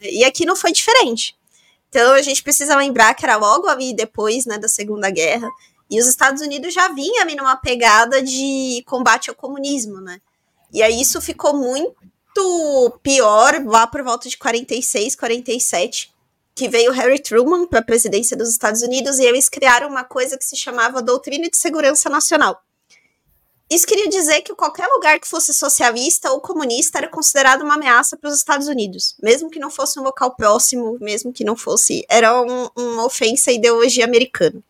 E 0.02 0.26
aqui 0.26 0.46
não 0.46 0.58
foi 0.58 0.74
diferente. 0.74 1.38
Então 1.88 2.12
a 2.12 2.22
gente 2.22 2.44
precisa 2.44 2.76
lembrar 2.76 3.14
que 3.14 3.24
era 3.26 3.38
logo 3.38 3.70
ali 3.70 3.96
depois 3.96 4.46
né, 4.46 4.58
da 4.58 4.68
Segunda 4.68 5.10
Guerra. 5.10 5.50
E 5.90 6.02
os 6.02 6.06
Estados 6.06 6.42
Unidos 6.42 6.74
já 6.74 6.90
vinham 6.90 7.26
numa 7.38 7.56
pegada 7.56 8.22
de 8.22 8.84
combate 8.86 9.30
ao 9.30 9.36
comunismo, 9.36 10.02
né? 10.02 10.20
E 10.74 10.82
aí 10.82 11.00
isso 11.00 11.22
ficou 11.22 11.56
muito 11.56 13.00
pior 13.04 13.64
lá 13.64 13.86
por 13.86 14.02
volta 14.04 14.28
de 14.28 14.36
46, 14.36 15.16
47, 15.16 16.12
que 16.56 16.68
veio 16.68 16.92
Harry 16.92 17.20
Truman 17.20 17.68
para 17.68 17.80
a 17.80 17.84
presidência 17.84 18.36
dos 18.36 18.50
Estados 18.50 18.82
Unidos 18.82 19.20
e 19.20 19.24
eles 19.24 19.48
criaram 19.48 19.88
uma 19.88 20.04
coisa 20.04 20.38
que 20.38 20.44
se 20.44 20.56
chamava 20.56 21.02
Doutrina 21.02 21.48
de 21.48 21.58
Segurança 21.58 22.10
Nacional. 22.10 22.60
Isso 23.70 23.88
queria 23.88 24.10
dizer 24.10 24.42
que 24.42 24.54
qualquer 24.54 24.88
lugar 24.88 25.20
que 25.20 25.28
fosse 25.28 25.54
socialista 25.54 26.32
ou 26.32 26.42
comunista 26.42 26.98
era 26.98 27.08
considerado 27.08 27.62
uma 27.64 27.76
ameaça 27.76 28.18
para 28.18 28.30
os 28.30 28.38
Estados 28.38 28.68
Unidos, 28.68 29.16
mesmo 29.22 29.50
que 29.50 29.60
não 29.60 29.72
fosse 29.72 30.00
um 30.00 30.04
local 30.04 30.36
próximo, 30.36 30.98
mesmo 31.00 31.32
que 31.32 31.44
não 31.44 31.56
fosse. 31.56 32.06
Era 32.10 32.40
um, 32.42 32.70
uma 32.76 33.06
ofensa 33.06 33.50
à 33.50 33.54
ideologia 33.54 34.06
americana. 34.06 34.62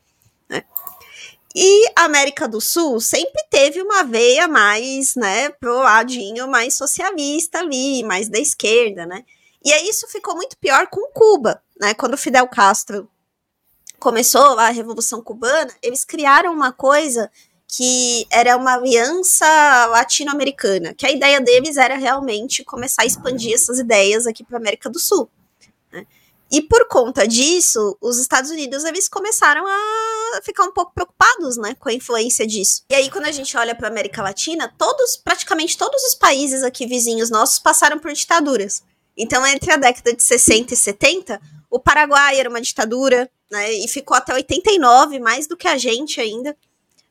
E 1.55 1.87
a 1.95 2.05
América 2.05 2.47
do 2.47 2.59
Sul 2.59 2.99
sempre 2.99 3.43
teve 3.49 3.81
uma 3.81 4.03
veia 4.03 4.47
mais, 4.47 5.15
né, 5.15 5.49
pro 5.49 5.79
ladinho 5.81 6.47
mais 6.47 6.73
socialista 6.75 7.59
ali, 7.59 8.03
mais 8.03 8.27
da 8.27 8.39
esquerda, 8.39 9.05
né? 9.05 9.23
E 9.63 9.71
aí 9.71 9.87
isso 9.87 10.07
ficou 10.07 10.35
muito 10.35 10.57
pior 10.57 10.87
com 10.87 11.11
Cuba, 11.11 11.61
né? 11.79 11.93
Quando 11.93 12.17
Fidel 12.17 12.47
Castro 12.47 13.09
começou 13.99 14.59
a 14.59 14.69
Revolução 14.69 15.21
Cubana, 15.21 15.73
eles 15.81 16.03
criaram 16.03 16.51
uma 16.51 16.73
coisa 16.73 17.31
que 17.67 18.27
era 18.29 18.57
uma 18.57 18.73
aliança 18.73 19.45
latino-americana, 19.87 20.93
que 20.93 21.05
a 21.05 21.11
ideia 21.11 21.39
deles 21.39 21.77
era 21.77 21.95
realmente 21.97 22.63
começar 22.63 23.03
a 23.03 23.05
expandir 23.05 23.53
essas 23.53 23.79
ideias 23.79 24.27
aqui 24.27 24.43
para 24.43 24.57
América 24.57 24.89
do 24.89 24.99
Sul. 24.99 25.29
E 26.53 26.61
por 26.61 26.87
conta 26.87 27.27
disso, 27.27 27.97
os 27.99 28.19
Estados 28.19 28.51
Unidos 28.51 28.83
eles 28.83 29.09
começaram 29.09 29.65
a 29.65 30.41
ficar 30.43 30.63
um 30.65 30.71
pouco 30.71 30.93
preocupados, 30.93 31.57
né, 31.57 31.73
com 31.79 31.89
a 31.89 31.93
influência 31.93 32.45
disso. 32.45 32.83
E 32.91 32.93
aí 32.93 33.09
quando 33.09 33.25
a 33.25 33.31
gente 33.31 33.57
olha 33.57 33.73
para 33.73 33.87
América 33.87 34.21
Latina, 34.21 34.71
todos, 34.77 35.17
praticamente 35.17 35.75
todos 35.75 36.03
os 36.03 36.13
países 36.13 36.61
aqui 36.61 36.85
vizinhos 36.85 37.31
nossos 37.31 37.57
passaram 37.57 37.97
por 37.97 38.13
ditaduras. 38.13 38.83
Então, 39.17 39.43
entre 39.47 39.71
a 39.71 39.77
década 39.77 40.13
de 40.13 40.21
60 40.21 40.75
e 40.75 40.77
70, 40.77 41.41
o 41.71 41.79
Paraguai 41.79 42.39
era 42.39 42.47
uma 42.47 42.61
ditadura, 42.61 43.27
né, 43.49 43.73
e 43.73 43.87
ficou 43.87 44.15
até 44.15 44.31
89, 44.35 45.19
mais 45.19 45.47
do 45.47 45.57
que 45.57 45.67
a 45.67 45.75
gente 45.75 46.21
ainda. 46.21 46.55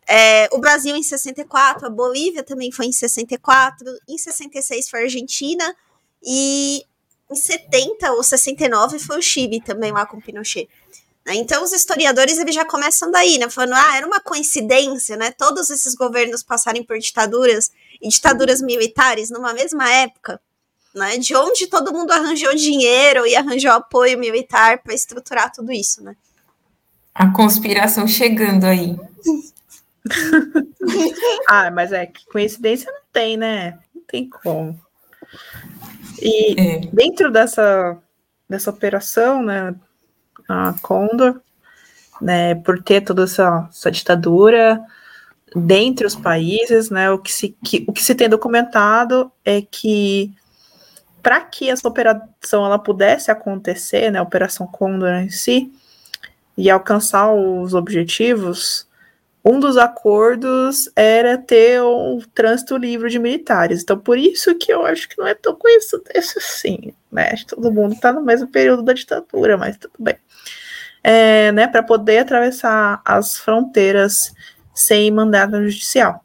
É, 0.06 0.49
o 0.52 0.58
Brasil 0.58 0.94
em 0.94 1.02
64, 1.02 1.88
a 1.88 1.90
Bolívia 1.90 2.44
também 2.44 2.70
foi 2.70 2.87
em 2.87 2.92
64, 2.92 3.88
em 4.08 4.16
66 4.16 4.88
foi 4.88 5.00
a 5.00 5.02
Argentina, 5.02 5.76
e 6.25 6.84
em 7.32 7.36
70 7.36 8.12
ou 8.12 8.22
69 8.22 8.98
foi 8.98 9.18
o 9.18 9.22
Chile 9.22 9.60
também 9.60 9.92
lá 9.92 10.06
com 10.06 10.20
Pinochet. 10.20 10.68
Né? 11.26 11.34
Então 11.36 11.62
os 11.62 11.72
historiadores 11.72 12.38
eles 12.38 12.54
já 12.54 12.64
começam 12.64 13.10
daí, 13.10 13.38
né? 13.38 13.48
Falando, 13.48 13.74
ah, 13.74 13.96
era 13.96 14.06
uma 14.06 14.20
coincidência, 14.20 15.16
né? 15.16 15.30
Todos 15.30 15.70
esses 15.70 15.94
governos 15.94 16.42
passarem 16.42 16.82
por 16.82 16.98
ditaduras 16.98 17.70
e 18.00 18.08
ditaduras 18.08 18.60
militares 18.60 19.30
numa 19.30 19.52
mesma 19.52 19.88
época, 19.90 20.40
né? 20.94 21.16
De 21.18 21.34
onde 21.36 21.66
todo 21.68 21.92
mundo 21.92 22.10
arranjou 22.10 22.54
dinheiro 22.54 23.26
e 23.26 23.36
arranjou 23.36 23.72
apoio 23.72 24.18
militar 24.18 24.82
para 24.82 24.94
estruturar 24.94 25.52
tudo 25.52 25.72
isso, 25.72 26.02
né? 26.02 26.16
A 27.14 27.30
conspiração 27.32 28.08
chegando 28.08 28.64
aí. 28.64 28.96
ah, 31.46 31.70
mas 31.70 31.92
é 31.92 32.06
que 32.06 32.26
coincidência 32.26 32.90
não 32.90 33.02
tem, 33.12 33.36
né? 33.36 33.78
Não 33.94 34.02
tem 34.02 34.28
como. 34.28 34.80
E 36.20 36.60
é. 36.60 36.80
dentro 36.92 37.30
dessa, 37.30 37.98
dessa 38.48 38.70
operação, 38.70 39.42
né, 39.42 39.74
a 40.48 40.74
Condor, 40.80 41.40
né, 42.20 42.54
por 42.54 42.82
ter 42.82 43.00
toda 43.00 43.24
essa, 43.24 43.68
essa 43.70 43.90
ditadura 43.90 44.80
dentre 45.54 46.06
os 46.06 46.14
países, 46.14 46.90
né, 46.90 47.10
o 47.10 47.18
que 47.18 47.32
se, 47.32 47.56
que, 47.64 47.84
o 47.86 47.92
que 47.92 48.02
se 48.02 48.14
tem 48.14 48.28
documentado 48.28 49.30
é 49.44 49.60
que 49.60 50.32
para 51.22 51.40
que 51.40 51.70
essa 51.70 51.86
operação 51.86 52.64
ela 52.64 52.78
pudesse 52.78 53.30
acontecer, 53.30 54.10
né, 54.10 54.18
a 54.18 54.22
Operação 54.22 54.66
Condor 54.66 55.10
em 55.10 55.30
si, 55.30 55.72
e 56.56 56.68
alcançar 56.68 57.32
os 57.32 57.74
objetivos, 57.74 58.86
um 59.44 59.58
dos 59.58 59.76
acordos 59.76 60.88
era 60.94 61.37
ter 61.37 61.82
um 61.82 62.20
trânsito 62.32 62.76
livre 62.76 63.11
de 63.11 63.18
militares. 63.18 63.82
Então, 63.82 63.99
por 63.99 64.16
isso 64.16 64.54
que 64.56 64.72
eu 64.72 64.87
acho 64.87 65.08
que 65.08 65.18
não 65.18 65.26
é 65.26 65.34
tão 65.34 65.54
conhecido 65.56 66.04
esse 66.14 66.38
assim, 66.38 66.92
né? 67.11 67.34
Todo 67.49 67.72
mundo 67.72 67.94
está 67.94 68.12
no 68.12 68.22
mesmo 68.22 68.46
período 68.46 68.82
da 68.82 68.92
ditadura, 68.92 69.56
mas 69.56 69.76
tudo 69.76 69.94
bem. 69.99 70.16
É, 71.02 71.50
né, 71.50 71.66
para 71.66 71.82
poder 71.82 72.18
atravessar 72.18 73.02
as 73.04 73.37
fronteiras 73.37 74.32
sem 74.72 75.11
mandato 75.11 75.61
judicial. 75.64 76.25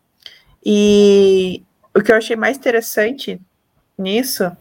E 0.63 1.63
o 1.95 2.01
que 2.01 2.11
eu 2.11 2.15
achei 2.15 2.35
mais 2.35 2.57
interessante 2.57 3.41
nisso 3.97 4.51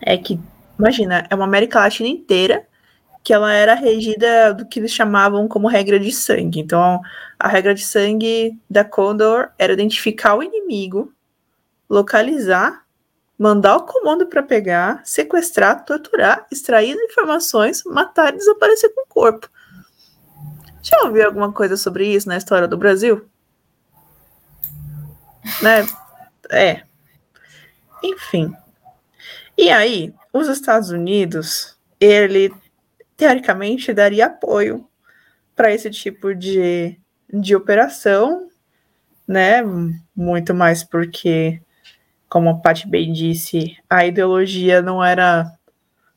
é 0.00 0.16
que, 0.16 0.38
imagina, 0.78 1.26
é 1.28 1.34
uma 1.34 1.44
América 1.44 1.80
Latina 1.80 2.08
inteira 2.08 2.64
que 3.22 3.32
ela 3.32 3.52
era 3.52 3.74
regida 3.74 4.54
do 4.54 4.66
que 4.66 4.80
eles 4.80 4.92
chamavam 4.92 5.46
como 5.46 5.68
regra 5.68 6.00
de 6.00 6.10
sangue. 6.12 6.60
Então, 6.60 7.00
a 7.38 7.48
regra 7.48 7.74
de 7.74 7.84
sangue 7.84 8.58
da 8.68 8.84
Condor 8.84 9.50
era 9.58 9.72
identificar 9.72 10.34
o 10.34 10.42
inimigo, 10.42 11.12
localizar, 11.88 12.84
mandar 13.38 13.76
o 13.76 13.86
comando 13.86 14.26
para 14.26 14.42
pegar, 14.42 15.00
sequestrar, 15.04 15.84
torturar, 15.84 16.46
extrair 16.50 16.94
informações, 16.94 17.82
matar 17.84 18.34
e 18.34 18.38
desaparecer 18.38 18.94
com 18.94 19.02
o 19.02 19.08
corpo. 19.08 19.48
Já 20.82 21.02
ouviu 21.04 21.26
alguma 21.26 21.52
coisa 21.52 21.76
sobre 21.76 22.06
isso 22.06 22.28
na 22.28 22.36
história 22.36 22.66
do 22.66 22.76
Brasil? 22.76 23.26
Né? 25.62 25.86
É. 26.50 26.82
Enfim. 28.02 28.54
E 29.56 29.70
aí, 29.70 30.14
os 30.32 30.48
Estados 30.48 30.90
Unidos, 30.90 31.78
ele 31.98 32.52
teoricamente 33.20 33.92
daria 33.92 34.26
apoio 34.26 34.88
para 35.54 35.70
esse 35.70 35.90
tipo 35.90 36.34
de, 36.34 36.98
de 37.30 37.54
operação, 37.54 38.48
né? 39.28 39.60
Muito 40.16 40.54
mais 40.54 40.82
porque, 40.82 41.60
como 42.30 42.48
a 42.48 42.54
Paty 42.54 42.88
bem 42.88 43.12
disse, 43.12 43.76
a 43.90 44.06
ideologia 44.06 44.80
não 44.80 45.04
era 45.04 45.52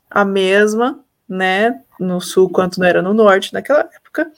a 0.10 0.24
mesma, 0.24 1.04
né? 1.28 1.84
No 2.00 2.22
sul 2.22 2.50
quanto 2.50 2.80
não 2.80 2.88
era 2.88 3.02
no 3.02 3.14
norte 3.14 3.52
naquela 3.52 3.82
época. 3.82 4.32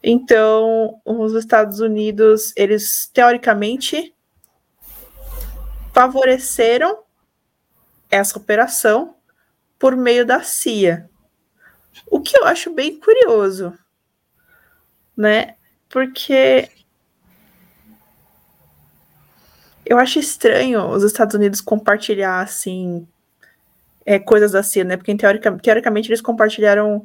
Então, 0.00 1.00
os 1.04 1.34
Estados 1.34 1.80
Unidos, 1.80 2.52
eles 2.56 3.10
teoricamente 3.12 4.14
favoreceram 5.92 7.00
essa 8.08 8.38
operação 8.38 9.16
por 9.80 9.96
meio 9.96 10.24
da 10.24 10.44
CIA, 10.44 11.10
o 12.10 12.20
que 12.20 12.36
eu 12.38 12.44
acho 12.44 12.72
bem 12.72 12.98
curioso, 12.98 13.72
né? 15.16 15.54
Porque 15.88 16.68
eu 19.84 19.98
acho 19.98 20.18
estranho 20.18 20.86
os 20.88 21.02
Estados 21.02 21.34
Unidos 21.34 21.60
compartilhar 21.60 22.40
assim 22.40 23.08
é, 24.04 24.18
coisas 24.18 24.54
assim, 24.54 24.84
né? 24.84 24.96
Porque 24.96 25.14
teorica, 25.14 25.52
teoricamente 25.58 26.08
eles 26.08 26.20
compartilharam 26.20 26.96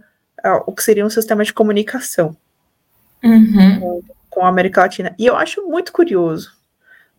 uh, 0.45 0.63
o 0.65 0.73
que 0.73 0.83
seria 0.83 1.05
um 1.05 1.09
sistema 1.09 1.43
de 1.43 1.53
comunicação 1.53 2.35
uhum. 3.23 3.79
com, 3.79 4.03
com, 4.29 4.45
a 4.45 4.49
América 4.49 4.81
Latina. 4.81 5.15
E 5.17 5.25
eu 5.25 5.35
acho 5.35 5.65
muito 5.67 5.91
curioso 5.91 6.53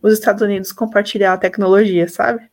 os 0.01 0.13
Estados 0.13 0.41
Unidos 0.41 0.71
compartilhar 0.71 1.33
a 1.33 1.37
tecnologia, 1.37 2.07
sabe? 2.07 2.47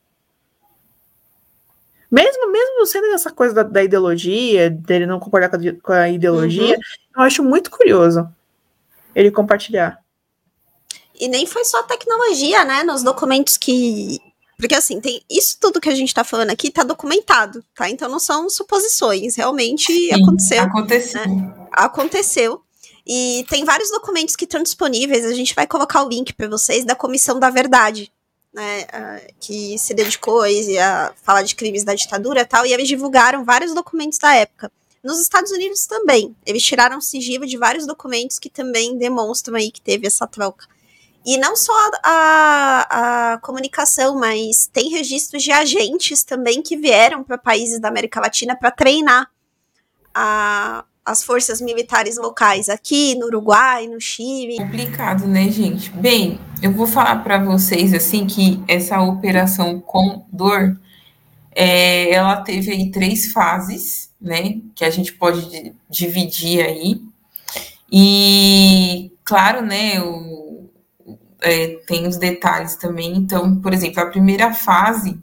Mesmo, 2.13 2.51
mesmo 2.51 2.85
sendo 2.85 3.07
essa 3.07 3.31
coisa 3.31 3.55
da, 3.55 3.63
da 3.63 3.83
ideologia, 3.83 4.69
dele 4.69 5.07
não 5.07 5.19
concordar 5.19 5.49
com 5.49 5.55
a, 5.55 5.59
com 5.81 5.93
a 5.93 6.07
ideologia, 6.07 6.75
uhum. 6.75 6.81
eu 7.17 7.21
acho 7.23 7.43
muito 7.43 7.71
curioso 7.71 8.29
ele 9.15 9.31
compartilhar. 9.31 9.99
E 11.19 11.27
nem 11.27 11.47
foi 11.47 11.65
só 11.65 11.79
a 11.79 11.83
tecnologia, 11.83 12.63
né? 12.65 12.83
Nos 12.83 13.01
documentos 13.01 13.57
que 13.57 14.19
Porque 14.59 14.75
assim, 14.75 15.01
tem 15.01 15.23
isso 15.27 15.57
tudo 15.59 15.81
que 15.81 15.89
a 15.89 15.95
gente 15.95 16.13
tá 16.13 16.23
falando 16.23 16.51
aqui 16.51 16.69
tá 16.69 16.83
documentado, 16.83 17.65
tá? 17.73 17.89
Então 17.89 18.07
não 18.07 18.19
são 18.19 18.47
suposições, 18.47 19.35
realmente 19.35 19.91
Sim, 19.91 20.11
aconteceu. 20.11 20.61
Aconteceu. 20.61 21.27
Né? 21.27 21.53
Aconteceu. 21.71 22.61
E 23.07 23.43
tem 23.49 23.65
vários 23.65 23.89
documentos 23.89 24.35
que 24.35 24.45
estão 24.45 24.61
disponíveis, 24.61 25.25
a 25.25 25.33
gente 25.33 25.55
vai 25.55 25.65
colocar 25.65 26.03
o 26.03 26.09
link 26.09 26.31
para 26.33 26.47
vocês 26.47 26.85
da 26.85 26.93
Comissão 26.93 27.39
da 27.39 27.49
Verdade, 27.49 28.11
né, 28.53 28.85
que 29.39 29.77
se 29.79 29.93
dedicou 29.93 30.41
a 30.41 31.13
falar 31.23 31.41
de 31.41 31.55
crimes 31.55 31.83
da 31.83 31.95
ditadura 31.95 32.41
e 32.41 32.45
tal, 32.45 32.65
e 32.65 32.73
eles 32.73 32.87
divulgaram 32.87 33.43
vários 33.43 33.73
documentos 33.73 34.19
da 34.19 34.35
época. 34.35 34.71
Nos 35.03 35.19
Estados 35.19 35.51
Unidos 35.51 35.85
também, 35.85 36.33
eles 36.45 36.63
tiraram 36.63 37.01
sigilo 37.01 37.45
de 37.45 37.57
vários 37.57 37.85
documentos 37.85 38.39
que 38.39 38.49
também 38.49 38.97
demonstram 38.97 39.57
aí 39.57 39.69
que 39.69 39.81
teve 39.81 40.07
essa 40.07 40.25
troca. 40.25 40.65
E 41.25 41.37
não 41.37 41.55
só 41.55 41.73
a, 42.03 43.33
a 43.33 43.37
comunicação, 43.39 44.17
mas 44.17 44.67
tem 44.71 44.89
registros 44.89 45.41
de 45.43 45.51
agentes 45.51 46.23
também 46.23 46.61
que 46.61 46.77
vieram 46.77 47.23
para 47.23 47.37
países 47.37 47.79
da 47.79 47.87
América 47.87 48.19
Latina 48.19 48.55
para 48.55 48.71
treinar 48.71 49.29
a, 50.13 50.85
as 51.05 51.23
forças 51.23 51.59
militares 51.59 52.17
locais 52.17 52.69
aqui 52.69 53.15
no 53.15 53.25
Uruguai, 53.27 53.87
no 53.87 53.99
Chile. 53.99 54.57
Complicado, 54.57 55.27
né, 55.27 55.49
gente? 55.49 55.89
Bem, 55.91 56.39
eu 56.61 56.71
vou 56.71 56.87
falar 56.87 57.17
para 57.23 57.37
vocês 57.43 57.93
assim 57.93 58.25
que 58.25 58.63
essa 58.67 59.01
operação 59.01 59.79
Condor, 59.79 60.77
é, 61.53 62.11
ela 62.11 62.37
teve 62.37 62.71
aí 62.71 62.89
três 62.89 63.31
fases, 63.31 64.09
né, 64.19 64.61
que 64.73 64.85
a 64.85 64.89
gente 64.89 65.13
pode 65.13 65.75
dividir 65.89 66.65
aí. 66.65 67.01
E 67.91 69.11
claro, 69.23 69.61
né, 69.61 70.01
o 70.01 70.69
é, 71.43 71.79
tem 71.85 72.07
os 72.07 72.17
detalhes 72.17 72.75
também. 72.75 73.17
Então, 73.17 73.59
por 73.59 73.73
exemplo, 73.73 74.01
a 74.01 74.09
primeira 74.09 74.53
fase 74.53 75.19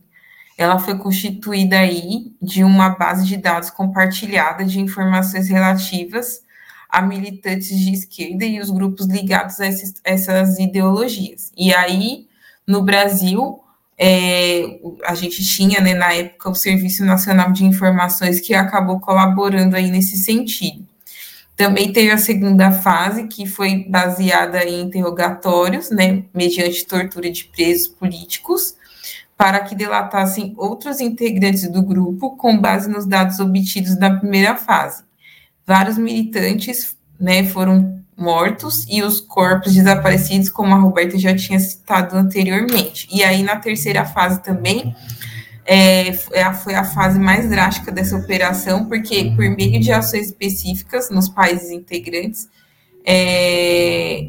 ela 0.61 0.79
foi 0.79 0.95
constituída 0.99 1.79
aí 1.79 2.35
de 2.41 2.63
uma 2.63 2.91
base 2.91 3.25
de 3.25 3.39
dados 3.39 3.71
compartilhada 3.71 4.63
de 4.63 4.79
informações 4.79 5.49
relativas 5.49 6.43
a 6.87 7.01
militantes 7.01 7.79
de 7.79 7.95
esquerda 7.95 8.45
e 8.45 8.61
os 8.61 8.69
grupos 8.69 9.07
ligados 9.07 9.59
a 9.59 9.67
esses, 9.67 9.95
essas 10.05 10.59
ideologias. 10.59 11.51
E 11.57 11.73
aí, 11.73 12.27
no 12.67 12.83
Brasil, 12.83 13.59
é, 13.97 14.81
a 15.07 15.15
gente 15.15 15.43
tinha, 15.43 15.81
né, 15.81 15.95
na 15.95 16.13
época, 16.13 16.51
o 16.51 16.55
Serviço 16.55 17.07
Nacional 17.07 17.53
de 17.53 17.65
Informações 17.65 18.39
que 18.39 18.53
acabou 18.53 19.01
colaborando 19.01 19.77
aí 19.77 19.91
nesse 19.91 20.19
sentido. 20.19 20.87
Também 21.57 21.91
teve 21.91 22.11
a 22.11 22.19
segunda 22.19 22.71
fase, 22.71 23.29
que 23.29 23.47
foi 23.47 23.87
baseada 23.89 24.63
em 24.63 24.83
interrogatórios, 24.83 25.91
né, 25.91 26.25
mediante 26.35 26.85
tortura 26.85 27.31
de 27.31 27.45
presos 27.45 27.89
políticos, 27.89 28.75
para 29.41 29.61
que 29.61 29.75
delatassem 29.75 30.53
outros 30.59 31.01
integrantes 31.01 31.67
do 31.67 31.83
grupo 31.83 32.37
com 32.37 32.61
base 32.61 32.91
nos 32.91 33.07
dados 33.07 33.41
obtidos 33.41 33.99
na 33.99 34.19
primeira 34.19 34.55
fase. 34.55 35.03
Vários 35.67 35.97
militantes 35.97 36.95
né, 37.19 37.43
foram 37.47 38.03
mortos 38.15 38.85
e 38.87 39.03
os 39.03 39.19
corpos 39.19 39.73
desaparecidos, 39.73 40.51
como 40.51 40.75
a 40.75 40.79
Roberta 40.79 41.19
já 41.19 41.35
tinha 41.35 41.59
citado 41.59 42.19
anteriormente. 42.19 43.09
E 43.11 43.25
aí, 43.25 43.43
na 43.43 43.57
terceira 43.57 44.05
fase 44.05 44.43
também, 44.43 44.95
é, 45.65 46.09
é 46.09 46.53
foi 46.53 46.75
a 46.75 46.85
fase 46.85 47.19
mais 47.19 47.49
drástica 47.49 47.91
dessa 47.91 48.19
operação, 48.19 48.85
porque 48.85 49.33
por 49.35 49.49
meio 49.49 49.81
de 49.81 49.91
ações 49.91 50.27
específicas 50.27 51.09
nos 51.09 51.31
países 51.31 51.71
integrantes, 51.71 52.47
é, 53.07 54.29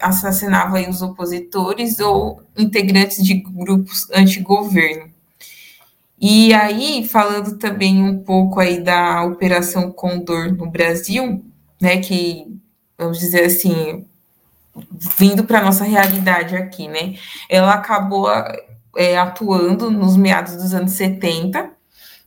assassinava 0.00 0.80
os 0.88 1.02
opositores 1.02 1.98
ou 2.00 2.42
integrantes 2.56 3.24
de 3.24 3.34
grupos 3.34 4.08
anti-governo. 4.12 5.10
E 6.18 6.54
aí, 6.54 7.06
falando 7.06 7.58
também 7.58 8.02
um 8.02 8.18
pouco 8.18 8.58
aí 8.58 8.82
da 8.82 9.22
Operação 9.24 9.92
Condor 9.92 10.52
no 10.54 10.70
Brasil, 10.70 11.44
né, 11.80 11.98
que, 11.98 12.46
vamos 12.96 13.18
dizer 13.18 13.44
assim, 13.44 14.06
vindo 15.18 15.44
para 15.44 15.58
a 15.60 15.64
nossa 15.64 15.84
realidade 15.84 16.56
aqui, 16.56 16.88
né, 16.88 17.16
ela 17.50 17.74
acabou 17.74 18.28
é, 18.96 19.18
atuando 19.18 19.90
nos 19.90 20.16
meados 20.16 20.56
dos 20.56 20.72
anos 20.72 20.92
70, 20.92 21.70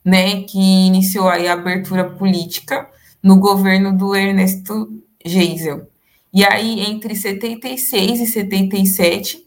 né, 0.05 0.43
que 0.43 0.59
iniciou 0.59 1.27
aí 1.27 1.47
a 1.47 1.53
abertura 1.53 2.11
política 2.11 2.87
no 3.23 3.39
governo 3.39 3.97
do 3.97 4.15
Ernesto 4.15 5.01
Geisel. 5.25 5.88
E 6.33 6.43
aí, 6.45 6.81
entre 6.81 7.15
76 7.15 8.19
e 8.21 8.25
77, 8.27 9.45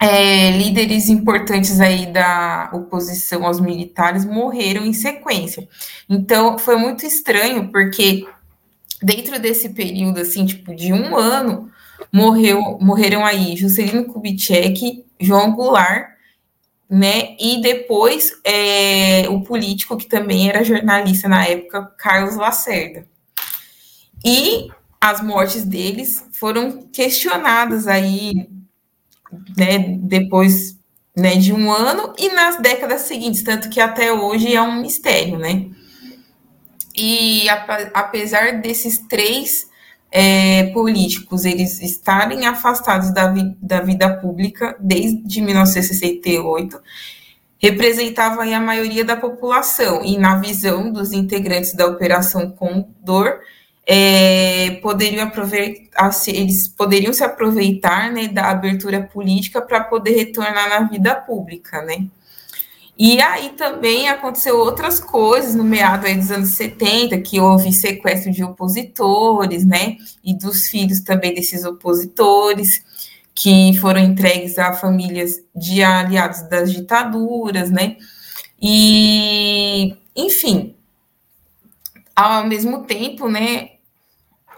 é, 0.00 0.50
líderes 0.50 1.08
importantes 1.08 1.80
aí 1.80 2.06
da 2.06 2.70
oposição 2.72 3.46
aos 3.46 3.60
militares 3.60 4.24
morreram 4.24 4.84
em 4.84 4.92
sequência. 4.92 5.68
Então, 6.08 6.58
foi 6.58 6.76
muito 6.76 7.06
estranho, 7.06 7.70
porque 7.70 8.26
dentro 9.02 9.38
desse 9.40 9.68
período, 9.70 10.20
assim, 10.20 10.46
tipo, 10.46 10.74
de 10.74 10.92
um 10.92 11.16
ano, 11.16 11.70
morreu, 12.12 12.78
morreram 12.80 13.24
aí 13.24 13.56
Juscelino 13.56 14.04
Kubitschek, 14.04 15.04
João 15.20 15.52
Goulart, 15.52 16.12
né? 16.88 17.36
E 17.40 17.60
depois 17.60 18.32
é, 18.44 19.28
o 19.28 19.40
político 19.42 19.96
que 19.96 20.06
também 20.06 20.48
era 20.48 20.64
jornalista 20.64 21.28
na 21.28 21.46
época, 21.46 21.90
Carlos 21.96 22.36
Lacerda. 22.36 23.06
E 24.24 24.68
as 25.02 25.20
mortes 25.20 25.64
deles 25.64 26.24
foram 26.32 26.82
questionadas 26.92 27.88
aí, 27.88 28.48
né? 29.56 29.96
Depois 29.98 30.78
né, 31.16 31.34
de 31.34 31.52
um 31.52 31.72
ano 31.72 32.14
e 32.16 32.28
nas 32.28 32.58
décadas 32.58 33.00
seguintes, 33.00 33.42
tanto 33.42 33.68
que 33.68 33.80
até 33.80 34.12
hoje 34.12 34.54
é 34.54 34.62
um 34.62 34.80
mistério, 34.80 35.38
né? 35.38 35.66
E 36.96 37.48
apesar 37.92 38.60
desses 38.60 38.98
três 39.08 39.68
é, 40.12 40.66
políticos 40.72 41.44
eles 41.44 41.82
estarem 41.82 42.46
afastados 42.46 43.12
da, 43.12 43.26
vi 43.26 43.56
da 43.60 43.80
vida 43.80 44.18
pública 44.18 44.76
desde 44.78 45.40
1968, 45.40 46.80
representava 47.58 48.44
a 48.44 48.60
maioria 48.60 49.04
da 49.04 49.16
população, 49.16 50.04
e 50.04 50.16
na 50.16 50.36
visão 50.36 50.92
dos 50.92 51.12
integrantes 51.12 51.74
da 51.74 51.86
Operação 51.86 52.52
Condor, 52.52 53.40
é, 53.86 54.78
poderiam 54.82 55.24
aproveitar, 55.24 56.10
eles 56.28 56.68
poderiam 56.68 57.12
se 57.12 57.24
aproveitar 57.24 58.12
né, 58.12 58.28
da 58.28 58.50
abertura 58.50 59.02
política 59.02 59.60
para 59.60 59.82
poder 59.82 60.12
retornar 60.12 60.68
na 60.68 60.88
vida 60.88 61.14
pública, 61.14 61.82
né? 61.82 62.06
E 62.96 63.20
aí 63.20 63.50
também 63.50 64.08
aconteceu 64.08 64.58
outras 64.58 65.00
coisas 65.00 65.54
no 65.54 65.64
meado 65.64 66.02
dos 66.14 66.30
anos 66.30 66.50
70, 66.50 67.20
que 67.22 67.40
houve 67.40 67.72
sequestro 67.72 68.30
de 68.30 68.44
opositores, 68.44 69.64
né? 69.64 69.96
E 70.22 70.34
dos 70.34 70.68
filhos 70.68 71.00
também 71.00 71.34
desses 71.34 71.64
opositores, 71.64 72.84
que 73.34 73.76
foram 73.80 74.00
entregues 74.00 74.58
a 74.58 74.72
famílias 74.74 75.42
de 75.56 75.82
aliados 75.82 76.42
das 76.48 76.70
ditaduras, 76.70 77.70
né? 77.70 77.96
E, 78.60 79.96
enfim, 80.14 80.76
ao 82.14 82.46
mesmo 82.46 82.84
tempo, 82.84 83.28
né? 83.28 83.71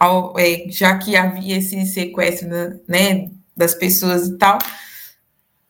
Ao, 0.05 0.39
é, 0.39 0.67
já 0.69 0.97
que 0.99 1.17
havia 1.17 1.59
esse 1.59 1.85
sequestro, 1.87 2.49
né? 2.89 3.31
Das 3.57 3.75
pessoas 3.75 4.27
e 4.27 4.37
tal, 4.37 4.59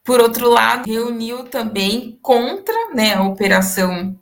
por 0.04 0.20
outro 0.20 0.50
lado, 0.50 0.86
reuniu 0.86 1.44
também 1.44 2.18
contra 2.20 2.74
né, 2.94 3.14
a 3.14 3.22
Operação 3.22 4.14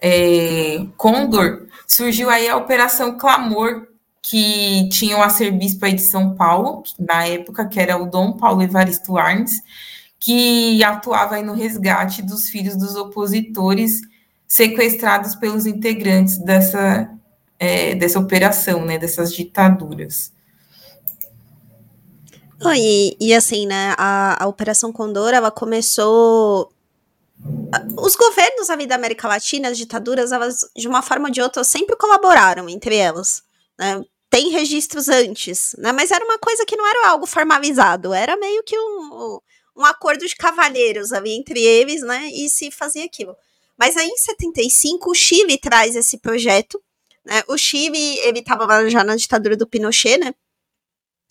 é, 0.00 0.86
Condor, 0.96 1.66
surgiu 1.86 2.30
aí 2.30 2.48
a 2.48 2.56
Operação 2.56 3.18
Clamor, 3.18 3.88
que 4.22 4.88
tinha 4.88 5.18
o 5.18 5.22
arcebispo 5.22 5.84
aí 5.84 5.92
de 5.92 6.02
São 6.02 6.34
Paulo, 6.34 6.82
na 6.98 7.26
época, 7.26 7.68
que 7.68 7.78
era 7.78 7.96
o 7.96 8.08
Dom 8.08 8.38
Paulo 8.38 8.62
Evaristo 8.62 9.18
Arnes, 9.18 9.60
que 10.18 10.82
atuava 10.82 11.34
aí 11.34 11.42
no 11.42 11.52
resgate 11.52 12.22
dos 12.22 12.48
filhos 12.48 12.76
dos 12.76 12.96
opositores 12.96 14.00
sequestrados 14.48 15.34
pelos 15.34 15.66
integrantes 15.66 16.38
dessa, 16.38 17.10
é, 17.62 17.94
dessa 17.94 18.18
operação, 18.18 18.84
né, 18.84 18.98
dessas 18.98 19.32
ditaduras. 19.32 20.32
E, 22.76 23.16
e 23.20 23.32
assim, 23.32 23.66
né, 23.66 23.94
a, 23.96 24.42
a 24.42 24.48
Operação 24.48 24.92
Condor, 24.92 25.32
ela 25.32 25.50
começou 25.50 26.72
os 28.00 28.16
governos 28.16 28.68
ali 28.68 28.84
da 28.84 28.96
América 28.96 29.28
Latina, 29.28 29.68
as 29.68 29.78
ditaduras, 29.78 30.32
elas, 30.32 30.60
de 30.76 30.88
uma 30.88 31.02
forma 31.02 31.28
ou 31.28 31.32
de 31.32 31.40
outra, 31.40 31.62
sempre 31.62 31.96
colaboraram 31.96 32.68
entre 32.68 32.96
elas. 32.96 33.44
Né? 33.78 34.02
Tem 34.28 34.50
registros 34.50 35.08
antes, 35.08 35.76
né? 35.78 35.92
mas 35.92 36.10
era 36.10 36.24
uma 36.24 36.38
coisa 36.38 36.66
que 36.66 36.76
não 36.76 36.86
era 36.86 37.10
algo 37.10 37.26
formalizado, 37.26 38.12
era 38.12 38.36
meio 38.36 38.64
que 38.64 38.76
um, 38.76 39.38
um 39.76 39.84
acordo 39.84 40.26
de 40.26 40.34
cavalheiros 40.34 41.12
ali 41.12 41.32
entre 41.32 41.60
eles, 41.60 42.02
né? 42.02 42.28
E 42.32 42.48
se 42.48 42.70
fazia 42.72 43.04
aquilo. 43.04 43.36
Mas 43.78 43.96
aí 43.96 44.08
em 44.08 44.16
75, 44.16 45.10
o 45.10 45.14
Chile 45.14 45.58
traz 45.58 45.96
esse 45.96 46.18
projeto. 46.18 46.80
Né? 47.24 47.42
O 47.48 47.56
Chile, 47.56 48.18
ele 48.20 48.40
estava 48.40 48.88
já 48.90 49.04
na 49.04 49.16
ditadura 49.16 49.56
do 49.56 49.66
Pinochet, 49.66 50.18
né? 50.18 50.34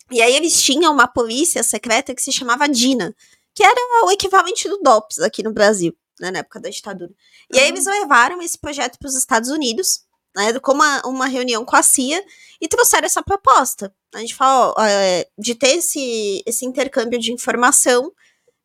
E 0.09 0.21
aí 0.21 0.35
eles 0.35 0.61
tinham 0.61 0.93
uma 0.93 1.07
polícia 1.07 1.63
secreta 1.63 2.13
que 2.13 2.21
se 2.21 2.31
chamava 2.31 2.67
DINA, 2.67 3.15
que 3.55 3.63
era 3.63 4.05
o 4.05 4.11
equivalente 4.11 4.67
do 4.67 4.77
DOPS 4.79 5.19
aqui 5.19 5.41
no 5.41 5.53
Brasil, 5.53 5.95
né, 6.19 6.31
na 6.31 6.39
época 6.39 6.59
da 6.59 6.69
ditadura. 6.69 7.11
E 7.51 7.59
aí 7.59 7.69
eles 7.69 7.85
levaram 7.85 8.41
esse 8.41 8.57
projeto 8.57 8.97
para 8.97 9.07
os 9.07 9.15
Estados 9.15 9.49
Unidos, 9.49 10.01
né, 10.35 10.57
com 10.59 10.73
uma, 10.73 11.01
uma 11.05 11.27
reunião 11.27 11.63
com 11.63 11.75
a 11.75 11.83
CIA, 11.83 12.23
e 12.59 12.67
trouxeram 12.67 13.05
essa 13.05 13.23
proposta. 13.23 13.93
A 14.13 14.19
gente 14.19 14.35
fala 14.35 14.73
ó, 14.77 14.83
é, 14.83 15.27
de 15.37 15.55
ter 15.55 15.77
esse, 15.77 16.43
esse 16.45 16.65
intercâmbio 16.65 17.19
de 17.19 17.31
informação, 17.31 18.11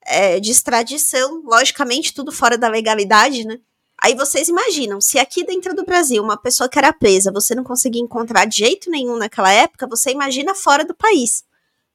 é, 0.04 0.40
de 0.40 0.50
extradição, 0.50 1.42
logicamente 1.44 2.12
tudo 2.12 2.32
fora 2.32 2.58
da 2.58 2.68
legalidade, 2.68 3.44
né? 3.44 3.58
Aí 3.98 4.14
vocês 4.14 4.48
imaginam, 4.48 5.00
se 5.00 5.18
aqui 5.18 5.44
dentro 5.44 5.74
do 5.74 5.84
Brasil 5.84 6.22
uma 6.22 6.36
pessoa 6.36 6.68
que 6.68 6.78
era 6.78 6.92
presa 6.92 7.32
você 7.32 7.54
não 7.54 7.64
conseguia 7.64 8.02
encontrar 8.02 8.44
de 8.44 8.58
jeito 8.58 8.90
nenhum 8.90 9.16
naquela 9.16 9.50
época, 9.50 9.86
você 9.86 10.10
imagina 10.10 10.54
fora 10.54 10.84
do 10.84 10.94
país. 10.94 11.44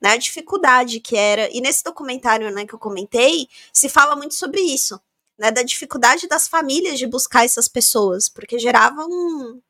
Né, 0.00 0.10
a 0.10 0.16
dificuldade 0.16 0.98
que 0.98 1.16
era. 1.16 1.48
E 1.56 1.60
nesse 1.60 1.84
documentário 1.84 2.50
né, 2.50 2.66
que 2.66 2.74
eu 2.74 2.78
comentei, 2.78 3.48
se 3.72 3.88
fala 3.88 4.16
muito 4.16 4.34
sobre 4.34 4.60
isso. 4.60 5.00
Né, 5.38 5.52
da 5.52 5.62
dificuldade 5.62 6.26
das 6.26 6.48
famílias 6.48 6.98
de 6.98 7.06
buscar 7.06 7.44
essas 7.44 7.68
pessoas, 7.68 8.28
porque 8.28 8.58
gerava 8.58 9.06
um, 9.06 9.60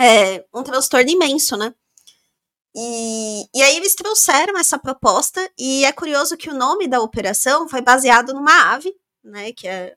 é, 0.00 0.44
um 0.52 0.62
transtorno 0.62 1.10
imenso, 1.10 1.56
né? 1.58 1.74
E, 2.74 3.46
e 3.54 3.62
aí 3.62 3.76
eles 3.76 3.94
trouxeram 3.94 4.58
essa 4.58 4.78
proposta, 4.78 5.46
e 5.58 5.84
é 5.84 5.92
curioso 5.92 6.36
que 6.36 6.48
o 6.48 6.54
nome 6.54 6.88
da 6.88 7.00
operação 7.00 7.68
foi 7.68 7.82
baseado 7.82 8.32
numa 8.32 8.72
ave, 8.72 8.96
né? 9.22 9.52
Que 9.52 9.68
é 9.68 9.94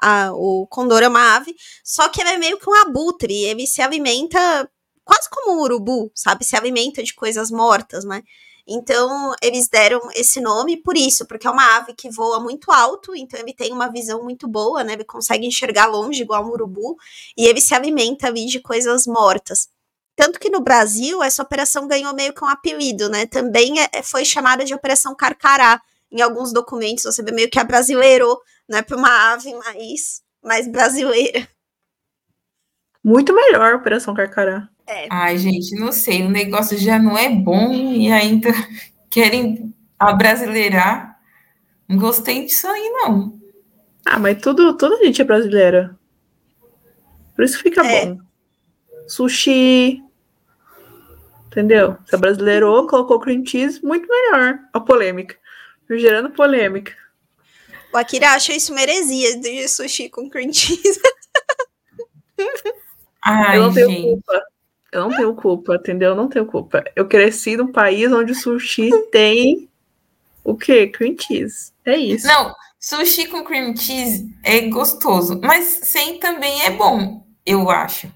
a, 0.00 0.32
o 0.32 0.66
condor 0.66 1.02
é 1.02 1.08
uma 1.08 1.36
ave, 1.36 1.54
só 1.84 2.08
que 2.08 2.20
ele 2.20 2.30
é 2.30 2.38
meio 2.38 2.58
que 2.58 2.68
um 2.68 2.74
abutre, 2.74 3.44
ele 3.44 3.66
se 3.66 3.82
alimenta 3.82 4.70
quase 5.04 5.28
como 5.30 5.58
um 5.58 5.62
urubu, 5.62 6.10
sabe? 6.14 6.44
Se 6.44 6.56
alimenta 6.56 7.02
de 7.02 7.14
coisas 7.14 7.50
mortas, 7.50 8.04
né? 8.04 8.22
Então, 8.70 9.34
eles 9.42 9.66
deram 9.66 9.98
esse 10.14 10.42
nome 10.42 10.76
por 10.76 10.94
isso, 10.94 11.26
porque 11.26 11.46
é 11.46 11.50
uma 11.50 11.78
ave 11.78 11.94
que 11.94 12.10
voa 12.10 12.38
muito 12.38 12.70
alto, 12.70 13.16
então 13.16 13.40
ele 13.40 13.54
tem 13.54 13.72
uma 13.72 13.90
visão 13.90 14.22
muito 14.22 14.46
boa, 14.46 14.84
né? 14.84 14.92
Ele 14.92 15.04
consegue 15.04 15.46
enxergar 15.46 15.86
longe, 15.86 16.20
igual 16.20 16.44
um 16.44 16.50
urubu, 16.50 16.94
e 17.34 17.46
ele 17.46 17.62
se 17.62 17.74
alimenta 17.74 18.26
ali 18.26 18.44
de 18.44 18.60
coisas 18.60 19.06
mortas. 19.06 19.68
Tanto 20.14 20.38
que 20.38 20.50
no 20.50 20.60
Brasil, 20.60 21.22
essa 21.22 21.42
operação 21.42 21.88
ganhou 21.88 22.12
meio 22.12 22.34
que 22.34 22.44
um 22.44 22.48
apelido, 22.48 23.08
né? 23.08 23.24
Também 23.24 23.80
é, 23.80 24.02
foi 24.02 24.24
chamada 24.26 24.64
de 24.64 24.74
Operação 24.74 25.14
Carcará. 25.14 25.80
Em 26.10 26.20
alguns 26.20 26.52
documentos, 26.52 27.04
você 27.04 27.22
vê 27.22 27.30
meio 27.30 27.48
que 27.48 27.58
a 27.58 27.64
brasileirou 27.64 28.38
né, 28.68 28.82
para 28.82 28.96
uma 28.96 29.32
ave 29.32 29.54
mais, 29.54 30.22
mais 30.42 30.68
brasileira. 30.68 31.48
Muito 33.02 33.34
melhor 33.34 33.72
a 33.72 33.76
Operação 33.76 34.14
Carcará. 34.14 34.68
É. 34.86 35.06
Ai, 35.10 35.38
gente, 35.38 35.74
não 35.78 35.92
sei, 35.92 36.22
o 36.22 36.30
negócio 36.30 36.76
já 36.76 36.98
não 36.98 37.16
é 37.16 37.28
bom 37.28 37.72
e 37.72 38.10
ainda 38.10 38.48
querem 39.10 39.74
abrasileirar. 39.98 41.18
Não 41.88 41.96
gostei 41.96 42.44
disso 42.44 42.66
aí, 42.66 42.90
não. 42.90 43.38
Ah, 44.04 44.18
mas 44.18 44.40
tudo, 44.40 44.76
toda 44.76 44.96
a 44.96 45.04
gente 45.04 45.20
é 45.20 45.24
brasileira. 45.24 45.98
Por 47.34 47.44
isso 47.44 47.58
fica 47.58 47.86
é. 47.86 48.06
bom. 48.06 48.18
Sushi. 49.06 50.02
Entendeu? 51.46 51.96
Você 52.04 52.14
é 52.14 52.18
brasileirou, 52.18 52.86
colocou 52.86 53.20
cream 53.20 53.44
cheese, 53.44 53.82
muito 53.84 54.06
melhor. 54.06 54.58
A 54.72 54.80
polêmica. 54.80 55.36
Gerando 55.90 56.30
polêmica. 56.30 56.92
O 57.92 57.96
Akira 57.96 58.30
acha 58.30 58.54
isso 58.54 58.72
uma 58.72 58.82
heresia 58.82 59.38
de 59.40 59.68
sushi 59.68 60.08
com 60.08 60.28
cream 60.28 60.52
cheese. 60.52 61.00
Ai, 63.24 63.56
eu 63.56 63.62
não 63.62 63.72
gente. 63.72 63.86
tenho 63.86 64.02
culpa. 64.02 64.42
Eu 64.90 65.00
não 65.02 65.16
tenho 65.16 65.34
culpa, 65.34 65.74
entendeu? 65.76 66.10
Eu 66.10 66.16
não 66.16 66.28
tenho 66.28 66.46
culpa. 66.46 66.84
Eu 66.96 67.06
cresci 67.06 67.56
num 67.56 67.70
país 67.70 68.10
onde 68.10 68.34
sushi 68.34 68.90
tem 69.10 69.68
o 70.42 70.56
quê? 70.56 70.86
Cream 70.86 71.16
cheese. 71.18 71.72
É 71.84 71.96
isso. 71.96 72.26
Não, 72.26 72.54
sushi 72.80 73.26
com 73.26 73.44
cream 73.44 73.76
cheese 73.76 74.34
é 74.42 74.60
gostoso, 74.62 75.40
mas 75.42 75.80
sem 75.82 76.18
também 76.18 76.62
é 76.62 76.70
bom, 76.70 77.26
eu 77.44 77.70
acho. 77.70 78.10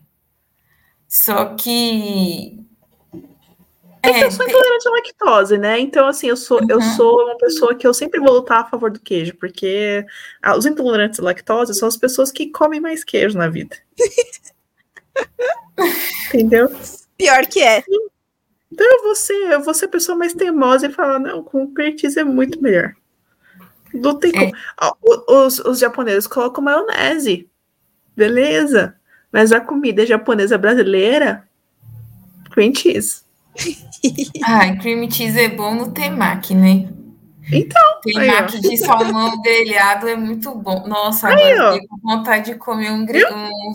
Só 1.07 1.55
que 1.57 2.62
é, 4.11 4.13
que 4.13 4.25
eu 4.25 4.31
sou 4.31 4.47
intolerante 4.47 4.89
à 4.89 4.91
lactose, 4.91 5.59
né? 5.59 5.79
Então, 5.79 6.07
assim, 6.07 6.29
eu 6.29 6.37
sou, 6.37 6.61
uhum. 6.61 6.67
eu 6.69 6.81
sou 6.81 7.25
uma 7.25 7.37
pessoa 7.37 7.75
que 7.75 7.87
eu 7.87 7.95
sempre 7.95 8.19
vou 8.19 8.33
lutar 8.33 8.61
a 8.61 8.65
favor 8.65 8.91
do 8.91 9.01
queijo, 9.01 9.35
porque 9.37 10.05
os 10.57 10.67
intolerantes 10.67 11.21
à 11.21 11.23
lactose 11.23 11.75
são 11.75 11.87
as 11.87 11.97
pessoas 11.97 12.33
que 12.33 12.51
comem 12.51 12.81
mais 12.81 13.05
queijo 13.05 13.39
na 13.39 13.49
vida. 13.49 13.77
Entendeu? 16.29 16.69
Pior 17.17 17.47
que 17.47 17.63
é. 17.63 17.85
Então 18.73 18.87
eu 18.87 19.03
vou 19.03 19.15
ser, 19.15 19.53
eu 19.53 19.63
vou 19.63 19.75
ser 19.75 19.85
a 19.85 19.89
pessoa 19.89 20.17
mais 20.17 20.33
teimosa 20.33 20.87
e 20.87 20.93
falar, 20.93 21.19
não, 21.19 21.43
com 21.43 21.73
cheese 21.99 22.19
é 22.19 22.25
muito 22.25 22.61
melhor. 22.61 22.95
Não 23.93 24.19
tem 24.19 24.33
é. 24.35 24.39
como. 24.39 24.53
Os, 25.29 25.59
os 25.61 25.79
japoneses 25.79 26.27
colocam 26.27 26.65
maionese. 26.65 27.49
Beleza. 28.17 28.97
Mas 29.31 29.53
a 29.53 29.61
comida 29.61 30.07
japonesa 30.07 30.59
brasileira, 30.59 31.47
cream 32.51 32.75
cheese. 32.75 33.23
Ai, 34.45 34.79
cream 34.79 35.11
cheese 35.11 35.41
é 35.41 35.49
bom 35.49 35.75
no 35.75 35.93
temaki, 35.93 36.55
né? 36.55 36.89
Então. 37.53 38.01
Temaki 38.03 38.61
de 38.61 38.77
salmão 38.77 39.41
grelhado 39.43 40.09
é 40.09 40.17
muito 40.17 40.55
bom. 40.55 40.87
Nossa, 40.87 41.29
agora 41.29 41.45
aí, 41.45 41.53
eu 41.53 41.73
fiquei 41.73 41.89
com 41.89 41.99
vontade 41.99 42.53
de 42.53 42.59
comer 42.59 42.91
um, 42.91 43.03
um 43.03 43.73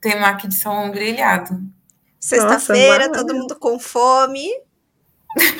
temaki 0.00 0.48
de 0.48 0.54
salmão 0.54 0.90
grelhado. 0.90 1.60
Sexta-feira, 2.20 3.12
todo 3.12 3.34
mundo 3.34 3.56
com 3.56 3.78
fome. 3.78 4.48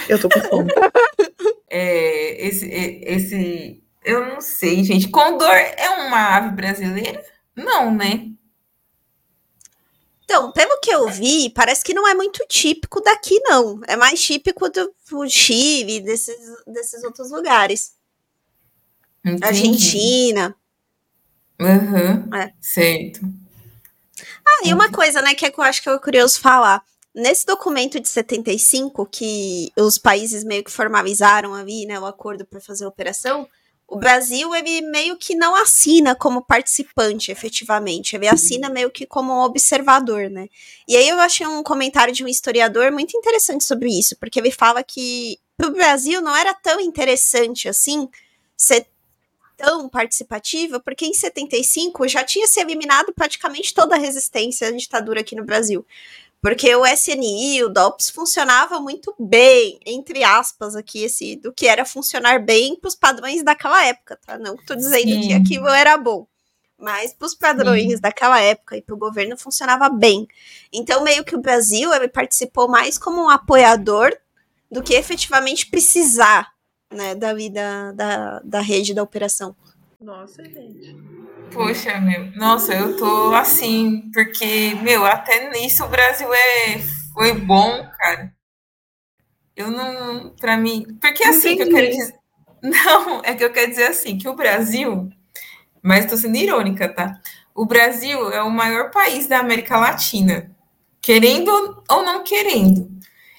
Eu 0.08 0.20
tô 0.20 0.28
com 0.28 0.40
fome. 0.40 0.72
é, 1.70 2.46
esse, 2.46 2.68
esse, 2.70 3.82
eu 4.04 4.26
não 4.26 4.40
sei, 4.40 4.82
gente. 4.84 5.08
Condor 5.08 5.48
é 5.48 5.88
uma 5.90 6.36
ave 6.36 6.50
brasileira? 6.50 7.22
Não, 7.54 7.94
né? 7.94 8.30
Então, 10.26 10.50
pelo 10.50 10.80
que 10.80 10.90
eu 10.90 11.08
vi, 11.08 11.50
parece 11.50 11.84
que 11.84 11.94
não 11.94 12.06
é 12.06 12.12
muito 12.12 12.44
típico 12.48 13.00
daqui, 13.00 13.38
não. 13.44 13.80
É 13.86 13.94
mais 13.94 14.20
típico 14.20 14.68
do, 14.68 14.92
do 15.08 15.30
Chile, 15.30 16.00
desses, 16.00 16.36
desses 16.66 17.04
outros 17.04 17.30
lugares. 17.30 17.92
Entendi. 19.24 19.44
Argentina. 19.44 20.56
Uhum. 21.60 22.36
É. 22.36 22.52
Certo. 22.60 23.20
Ah, 24.44 24.62
e 24.64 24.74
uma 24.74 24.90
coisa, 24.90 25.22
né, 25.22 25.32
que, 25.32 25.48
que 25.48 25.60
eu 25.60 25.64
acho 25.64 25.80
que 25.80 25.88
é 25.88 25.96
curioso 25.96 26.40
falar. 26.40 26.82
Nesse 27.14 27.46
documento 27.46 28.00
de 28.00 28.08
75, 28.08 29.06
que 29.06 29.72
os 29.78 29.96
países 29.96 30.42
meio 30.42 30.64
que 30.64 30.72
formalizaram 30.72 31.54
ali, 31.54 31.86
né, 31.86 32.00
o 32.00 32.04
acordo 32.04 32.44
para 32.44 32.60
fazer 32.60 32.84
a 32.84 32.88
operação, 32.88 33.48
o 33.88 33.96
Brasil, 33.96 34.52
ele 34.54 34.80
meio 34.82 35.16
que 35.16 35.34
não 35.34 35.54
assina 35.54 36.14
como 36.14 36.44
participante, 36.44 37.30
efetivamente. 37.30 38.16
Ele 38.16 38.26
assina 38.26 38.68
meio 38.68 38.90
que 38.90 39.06
como 39.06 39.44
observador, 39.44 40.28
né? 40.28 40.48
E 40.88 40.96
aí 40.96 41.08
eu 41.08 41.20
achei 41.20 41.46
um 41.46 41.62
comentário 41.62 42.12
de 42.12 42.24
um 42.24 42.28
historiador 42.28 42.90
muito 42.90 43.16
interessante 43.16 43.64
sobre 43.64 43.88
isso, 43.88 44.16
porque 44.16 44.40
ele 44.40 44.50
fala 44.50 44.82
que 44.82 45.38
para 45.56 45.68
o 45.68 45.72
Brasil 45.72 46.20
não 46.20 46.34
era 46.34 46.52
tão 46.52 46.80
interessante 46.80 47.68
assim 47.68 48.08
ser 48.56 48.86
tão 49.56 49.88
participativa, 49.88 50.78
porque 50.80 51.06
em 51.06 51.14
75 51.14 52.06
já 52.08 52.22
tinha 52.22 52.46
se 52.46 52.60
eliminado 52.60 53.12
praticamente 53.14 53.72
toda 53.72 53.94
a 53.94 53.98
resistência 53.98 54.68
à 54.68 54.70
ditadura 54.70 55.20
aqui 55.20 55.34
no 55.34 55.44
Brasil. 55.44 55.86
Porque 56.46 56.72
o 56.76 56.86
SNI, 56.86 57.64
o 57.64 57.68
DOPS 57.68 58.10
funcionava 58.10 58.78
muito 58.78 59.12
bem, 59.18 59.80
entre 59.84 60.22
aspas, 60.22 60.76
aqui, 60.76 61.02
esse, 61.02 61.34
do 61.34 61.52
que 61.52 61.66
era 61.66 61.84
funcionar 61.84 62.38
bem 62.38 62.76
para 62.76 62.86
os 62.86 62.94
padrões 62.94 63.42
daquela 63.42 63.84
época, 63.84 64.16
tá? 64.24 64.38
Não 64.38 64.54
estou 64.54 64.76
dizendo 64.76 65.10
Sim. 65.10 65.20
que 65.22 65.32
aquilo 65.32 65.66
era 65.66 65.96
bom. 65.96 66.24
Mas 66.78 67.12
para 67.12 67.26
os 67.26 67.34
padrões 67.34 67.94
Sim. 67.94 68.00
daquela 68.00 68.40
época 68.40 68.76
e 68.76 68.80
para 68.80 68.94
o 68.94 68.98
governo 68.98 69.36
funcionava 69.36 69.88
bem. 69.88 70.28
Então, 70.72 71.02
meio 71.02 71.24
que 71.24 71.34
o 71.34 71.40
Brasil 71.40 71.92
ele 71.92 72.06
participou 72.06 72.68
mais 72.68 72.96
como 72.96 73.24
um 73.24 73.28
apoiador 73.28 74.16
do 74.70 74.84
que 74.84 74.94
efetivamente 74.94 75.66
precisar 75.66 76.52
né, 76.92 77.16
da, 77.16 77.32
da, 77.32 77.90
da, 77.90 78.40
da 78.44 78.60
rede 78.60 78.94
da 78.94 79.02
operação. 79.02 79.56
Nossa, 80.00 80.44
gente. 80.44 80.94
Poxa, 81.52 81.98
meu, 82.00 82.30
nossa, 82.36 82.74
eu 82.74 82.96
tô 82.98 83.34
assim, 83.34 84.10
porque, 84.12 84.74
meu, 84.82 85.06
até 85.06 85.50
nisso 85.50 85.84
o 85.84 85.88
Brasil 85.88 86.28
é, 86.32 86.78
foi 87.14 87.32
bom, 87.32 87.88
cara. 87.98 88.34
Eu 89.56 89.70
não, 89.70 90.30
pra 90.36 90.56
mim, 90.56 90.86
porque 91.00 91.24
assim, 91.24 91.56
que 91.56 91.62
eu 91.62 91.70
quero 91.70 91.88
dizer, 91.88 92.14
não, 92.62 93.22
é 93.24 93.34
que 93.34 93.42
eu 93.42 93.52
quero 93.52 93.70
dizer 93.70 93.86
assim, 93.86 94.18
que 94.18 94.28
o 94.28 94.36
Brasil, 94.36 95.08
mas 95.82 96.04
tô 96.04 96.16
sendo 96.16 96.36
irônica, 96.36 96.88
tá? 96.88 97.18
O 97.54 97.64
Brasil 97.64 98.30
é 98.32 98.42
o 98.42 98.50
maior 98.50 98.90
país 98.90 99.26
da 99.26 99.38
América 99.38 99.78
Latina, 99.78 100.54
querendo 101.00 101.50
ou 101.88 102.04
não 102.04 102.22
querendo. 102.22 102.90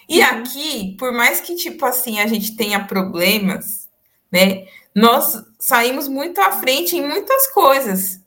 E 0.09 0.21
uhum. 0.21 0.25
aqui, 0.25 0.95
por 0.97 1.11
mais 1.11 1.39
que, 1.39 1.55
tipo 1.55 1.85
assim, 1.85 2.19
a 2.19 2.25
gente 2.25 2.55
tenha 2.55 2.83
problemas, 2.83 3.87
né? 4.31 4.65
Nós 4.95 5.46
saímos 5.59 6.07
muito 6.07 6.39
à 6.39 6.51
frente 6.51 6.95
em 6.95 7.07
muitas 7.07 7.47
coisas, 7.47 8.19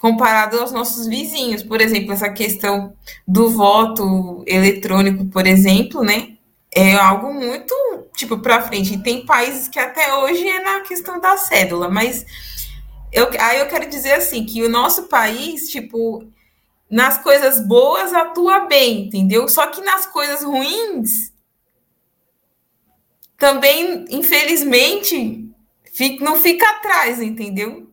comparado 0.00 0.58
aos 0.58 0.72
nossos 0.72 1.06
vizinhos. 1.06 1.62
Por 1.62 1.80
exemplo, 1.80 2.12
essa 2.12 2.30
questão 2.30 2.94
do 3.26 3.50
voto 3.50 4.42
eletrônico, 4.46 5.26
por 5.26 5.46
exemplo, 5.46 6.02
né? 6.02 6.36
é 6.74 6.94
algo 6.94 7.32
muito, 7.32 7.74
tipo, 8.16 8.38
para 8.38 8.62
frente. 8.62 8.94
E 8.94 9.02
tem 9.02 9.26
países 9.26 9.68
que 9.68 9.78
até 9.78 10.14
hoje 10.16 10.48
é 10.48 10.60
na 10.60 10.80
questão 10.80 11.20
da 11.20 11.36
cédula, 11.36 11.88
mas 11.88 12.24
eu, 13.12 13.28
aí 13.38 13.60
eu 13.60 13.66
quero 13.66 13.88
dizer 13.88 14.14
assim, 14.14 14.46
que 14.46 14.62
o 14.62 14.70
nosso 14.70 15.04
país, 15.04 15.68
tipo, 15.68 16.26
nas 16.90 17.18
coisas 17.18 17.60
boas 17.60 18.12
atua 18.14 18.60
bem, 18.60 19.06
entendeu? 19.06 19.46
Só 19.48 19.66
que 19.66 19.82
nas 19.82 20.06
coisas 20.06 20.42
ruins, 20.42 21.30
também, 23.36 24.06
infelizmente, 24.08 25.41
fica, 25.92 26.24
não 26.24 26.36
fica 26.36 26.68
atrás, 26.68 27.20
entendeu? 27.20 27.92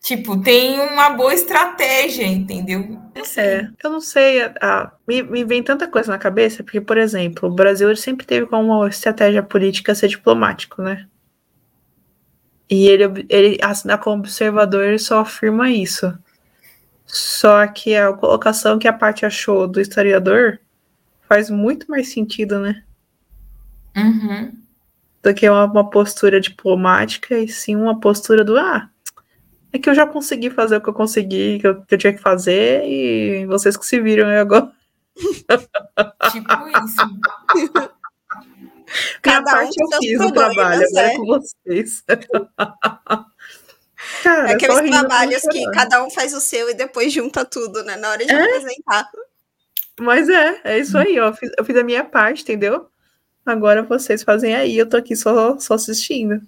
Tipo, 0.00 0.40
tem 0.40 0.80
uma 0.80 1.10
boa 1.10 1.34
estratégia, 1.34 2.26
entendeu? 2.26 2.98
É, 3.36 3.68
eu 3.84 3.90
não 3.90 4.00
sei, 4.00 4.40
me, 5.06 5.22
me 5.22 5.44
vem 5.44 5.62
tanta 5.62 5.86
coisa 5.86 6.10
na 6.10 6.18
cabeça, 6.18 6.62
porque, 6.62 6.80
por 6.80 6.96
exemplo, 6.96 7.48
o 7.48 7.52
Brasil 7.52 7.94
sempre 7.96 8.24
teve 8.24 8.46
como 8.46 8.86
estratégia 8.86 9.42
política 9.42 9.94
ser 9.94 10.08
diplomático, 10.08 10.80
né? 10.80 11.06
E 12.68 12.86
ele, 12.86 13.26
ele 13.28 13.58
assinar 13.60 13.98
como 13.98 14.20
observador, 14.20 14.84
ele 14.84 14.98
só 14.98 15.20
afirma 15.20 15.70
isso. 15.70 16.16
Só 17.04 17.66
que 17.66 17.94
a 17.94 18.12
colocação 18.12 18.78
que 18.78 18.88
a 18.88 18.92
parte 18.92 19.26
achou 19.26 19.66
do 19.66 19.80
historiador 19.80 20.60
faz 21.28 21.50
muito 21.50 21.90
mais 21.90 22.12
sentido, 22.12 22.60
né? 22.60 22.82
Uhum. 23.96 24.52
Do 25.22 25.34
que 25.34 25.48
uma, 25.48 25.64
uma 25.64 25.90
postura 25.90 26.40
diplomática 26.40 27.38
e 27.38 27.46
sim 27.46 27.76
uma 27.76 28.00
postura 28.00 28.42
do 28.42 28.56
ah, 28.56 28.88
é 29.72 29.78
que 29.78 29.88
eu 29.88 29.94
já 29.94 30.06
consegui 30.06 30.50
fazer 30.50 30.76
o 30.76 30.80
que 30.80 30.88
eu 30.88 30.94
consegui, 30.94 31.58
que 31.60 31.66
eu, 31.66 31.82
que 31.82 31.94
eu 31.94 31.98
tinha 31.98 32.12
que 32.12 32.20
fazer, 32.20 32.84
e 32.84 33.46
vocês 33.46 33.76
que 33.76 33.86
se 33.86 34.00
viram 34.00 34.28
agora. 34.28 34.72
Tipo 36.32 36.68
isso. 36.84 37.90
Cada 39.22 39.44
parte 39.44 39.76
um 39.80 39.88
eu 39.92 39.98
fiz 39.98 40.20
o 40.20 40.32
trabalho, 40.32 40.84
agora 40.84 41.06
é 41.06 41.16
com 41.16 41.26
vocês. 41.26 42.02
Cara, 44.22 44.50
é 44.50 44.54
aqueles 44.54 44.90
trabalhos 44.90 45.42
que 45.42 45.70
cada 45.72 46.02
um 46.02 46.10
faz 46.10 46.32
o 46.32 46.40
seu 46.40 46.70
e 46.70 46.74
depois 46.74 47.12
junta 47.12 47.44
tudo, 47.44 47.84
né? 47.84 47.96
Na 47.96 48.10
hora 48.10 48.24
de 48.24 48.32
é? 48.32 48.42
apresentar. 48.42 49.08
Mas 50.00 50.28
é, 50.28 50.60
é 50.64 50.78
isso 50.78 50.96
aí, 50.96 51.20
ó. 51.20 51.28
Eu 51.28 51.34
fiz, 51.34 51.50
eu 51.56 51.64
fiz 51.64 51.76
a 51.76 51.84
minha 51.84 52.02
parte, 52.02 52.42
entendeu? 52.42 52.88
Agora 53.44 53.82
vocês 53.82 54.22
fazem 54.22 54.54
aí, 54.54 54.76
eu 54.76 54.88
tô 54.88 54.96
aqui 54.96 55.16
só, 55.16 55.58
só 55.58 55.74
assistindo. 55.74 56.40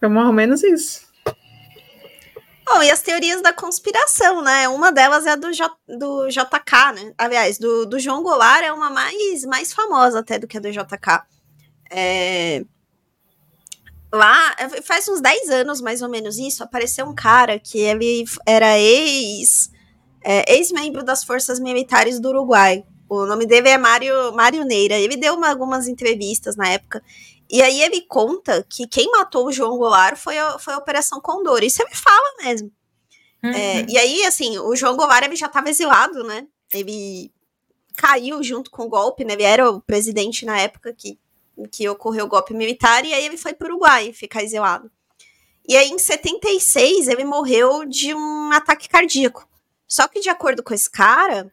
É 0.00 0.08
mais 0.08 0.26
ou 0.26 0.32
menos 0.32 0.62
isso. 0.62 1.04
Bom, 2.66 2.82
e 2.82 2.90
as 2.90 3.02
teorias 3.02 3.42
da 3.42 3.52
conspiração, 3.52 4.42
né? 4.42 4.68
Uma 4.68 4.90
delas 4.90 5.26
é 5.26 5.30
a 5.32 5.36
do, 5.36 5.52
J, 5.52 5.70
do 5.86 6.28
JK, 6.28 6.92
né? 6.94 7.14
Aliás, 7.18 7.58
do, 7.58 7.84
do 7.84 7.98
João 7.98 8.22
Goulart 8.22 8.64
é 8.64 8.72
uma 8.72 8.88
mais, 8.88 9.44
mais 9.44 9.72
famosa 9.72 10.20
até 10.20 10.38
do 10.38 10.46
que 10.46 10.56
a 10.56 10.60
do 10.60 10.70
JK. 10.70 11.22
É... 11.90 12.64
Lá, 14.12 14.54
é, 14.58 14.80
faz 14.80 15.08
uns 15.08 15.20
10 15.20 15.50
anos 15.50 15.80
mais 15.80 16.00
ou 16.00 16.08
menos 16.08 16.38
isso, 16.38 16.62
apareceu 16.62 17.04
um 17.04 17.14
cara 17.14 17.58
que 17.58 17.78
ele 17.78 18.24
era 18.46 18.78
ex, 18.78 19.70
é, 20.22 20.54
ex-membro 20.54 21.02
das 21.04 21.22
forças 21.22 21.60
militares 21.60 22.18
do 22.18 22.28
Uruguai. 22.28 22.84
O 23.08 23.26
nome 23.26 23.46
dele 23.46 23.68
é 23.68 23.78
Mário, 23.78 24.32
Mário 24.32 24.64
Neira. 24.64 24.98
Ele 24.98 25.16
deu 25.16 25.34
uma, 25.34 25.48
algumas 25.48 25.88
entrevistas 25.88 26.56
na 26.56 26.68
época 26.68 27.02
e 27.50 27.62
aí 27.62 27.82
ele 27.82 28.00
conta 28.02 28.66
que 28.68 28.86
quem 28.86 29.10
matou 29.10 29.46
o 29.46 29.52
João 29.52 29.76
Goulart 29.76 30.16
foi 30.16 30.38
a, 30.38 30.58
foi 30.58 30.74
a 30.74 30.78
Operação 30.78 31.20
Condor. 31.20 31.62
Isso 31.62 31.82
ele 31.82 31.94
fala 31.94 32.34
mesmo. 32.42 32.72
É, 33.42 33.46
uhum. 33.46 33.54
É, 33.54 33.86
e 33.88 33.98
aí, 33.98 34.24
assim, 34.24 34.58
o 34.58 34.74
João 34.74 34.96
Goulart 34.96 35.24
ele 35.24 35.36
já 35.36 35.46
estava 35.46 35.68
exilado, 35.68 36.24
né? 36.24 36.46
Ele 36.72 37.30
caiu 37.96 38.42
junto 38.42 38.70
com 38.70 38.84
o 38.84 38.88
golpe, 38.88 39.24
né? 39.24 39.34
Ele 39.34 39.42
era 39.42 39.70
o 39.70 39.80
presidente 39.80 40.46
na 40.46 40.58
época 40.58 40.92
que, 40.92 41.18
que 41.70 41.88
ocorreu 41.88 42.24
o 42.24 42.28
golpe 42.28 42.54
militar, 42.54 43.04
e 43.04 43.12
aí 43.12 43.24
ele 43.24 43.36
foi 43.36 43.52
para 43.52 43.68
o 43.68 43.70
Uruguai 43.70 44.12
ficar 44.12 44.42
exilado. 44.42 44.90
E 45.68 45.76
aí, 45.76 45.90
em 45.90 45.98
76, 45.98 47.08
ele 47.08 47.24
morreu 47.24 47.84
de 47.84 48.14
um 48.14 48.52
ataque 48.52 48.88
cardíaco. 48.88 49.48
Só 49.86 50.08
que, 50.08 50.20
de 50.20 50.28
acordo 50.28 50.62
com 50.62 50.74
esse 50.74 50.90
cara, 50.90 51.52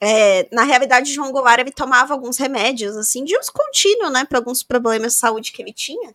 é, 0.00 0.48
na 0.52 0.62
realidade, 0.62 1.12
João 1.12 1.32
Goulart 1.32 1.60
ele 1.60 1.72
tomava 1.72 2.14
alguns 2.14 2.36
remédios, 2.36 2.96
assim, 2.96 3.24
de 3.24 3.36
uns 3.36 3.50
contínuos, 3.50 4.12
né, 4.12 4.24
para 4.24 4.38
alguns 4.38 4.62
problemas 4.62 5.14
de 5.14 5.18
saúde 5.18 5.52
que 5.52 5.60
ele 5.60 5.72
tinha. 5.72 6.14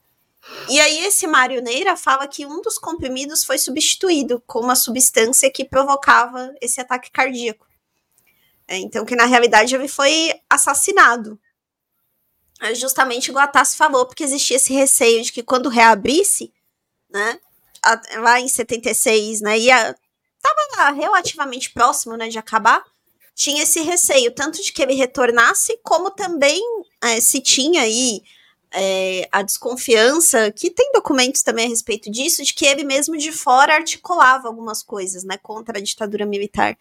E 0.70 0.80
aí, 0.80 1.06
esse 1.06 1.26
Mário 1.28 1.62
Neira 1.62 1.96
fala 1.96 2.28
que 2.28 2.46
um 2.46 2.62
dos 2.62 2.78
comprimidos 2.78 3.44
foi 3.44 3.58
substituído 3.58 4.42
com 4.46 4.60
uma 4.60 4.76
substância 4.76 5.52
que 5.52 5.66
provocava 5.66 6.54
esse 6.62 6.80
ataque 6.82 7.12
cardíaco. 7.12 7.66
É, 8.68 8.78
então, 8.78 9.06
que 9.06 9.16
na 9.16 9.26
realidade 9.26 9.76
ele 9.76 9.88
foi 9.88 10.34
assassinado. 10.50 11.40
É 12.62 12.74
justamente 12.74 13.28
igual 13.28 13.44
a 13.44 13.48
Tassi 13.48 13.76
falou, 13.76 14.06
porque 14.06 14.24
existia 14.24 14.56
esse 14.56 14.74
receio 14.74 15.22
de 15.22 15.32
que 15.32 15.44
quando 15.44 15.68
reabrisse, 15.68 16.54
né, 17.10 17.40
a, 17.84 18.20
lá 18.20 18.40
em 18.40 18.48
76, 18.48 19.42
né, 19.42 19.60
ia, 19.60 19.96
tava 20.42 20.92
relativamente 20.92 21.72
próximo, 21.72 22.16
né, 22.16 22.30
de 22.30 22.38
acabar, 22.38 22.84
tinha 23.36 23.64
esse 23.64 23.82
receio, 23.82 24.32
tanto 24.32 24.62
de 24.62 24.72
que 24.72 24.82
ele 24.82 24.94
retornasse, 24.94 25.80
como 25.84 26.12
também 26.12 26.62
é, 27.02 27.20
se 27.20 27.42
tinha 27.42 27.82
aí 27.82 28.22
é, 28.72 29.28
a 29.32 29.42
desconfiança, 29.42 30.52
que 30.52 30.70
tem 30.70 30.92
documentos 30.94 31.42
também 31.42 31.66
a 31.66 31.70
respeito 31.70 32.12
disso, 32.12 32.44
de 32.44 32.54
que 32.54 32.66
ele 32.66 32.84
mesmo 32.84 33.18
de 33.18 33.32
fora 33.32 33.76
articulava 33.76 34.48
algumas 34.48 34.84
coisas, 34.84 35.24
né, 35.24 35.38
contra 35.38 35.80
a 35.80 35.82
ditadura 35.82 36.26
militar. 36.26 36.78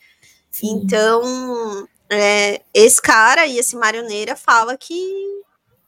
Sim. 0.51 0.73
Então, 0.75 1.89
é, 2.11 2.61
esse 2.75 3.01
cara 3.01 3.47
e 3.47 3.59
esse 3.59 3.75
Marioneira 3.75 4.37
fala 4.37 4.77
que 4.77 5.43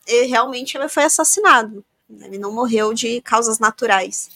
ele, 0.07 0.27
realmente 0.27 0.77
ele 0.77 0.89
foi 0.89 1.05
assassinado. 1.05 1.85
Ele 2.21 2.39
não 2.39 2.53
morreu 2.53 2.95
de 2.95 3.21
causas 3.21 3.59
naturais. 3.59 4.31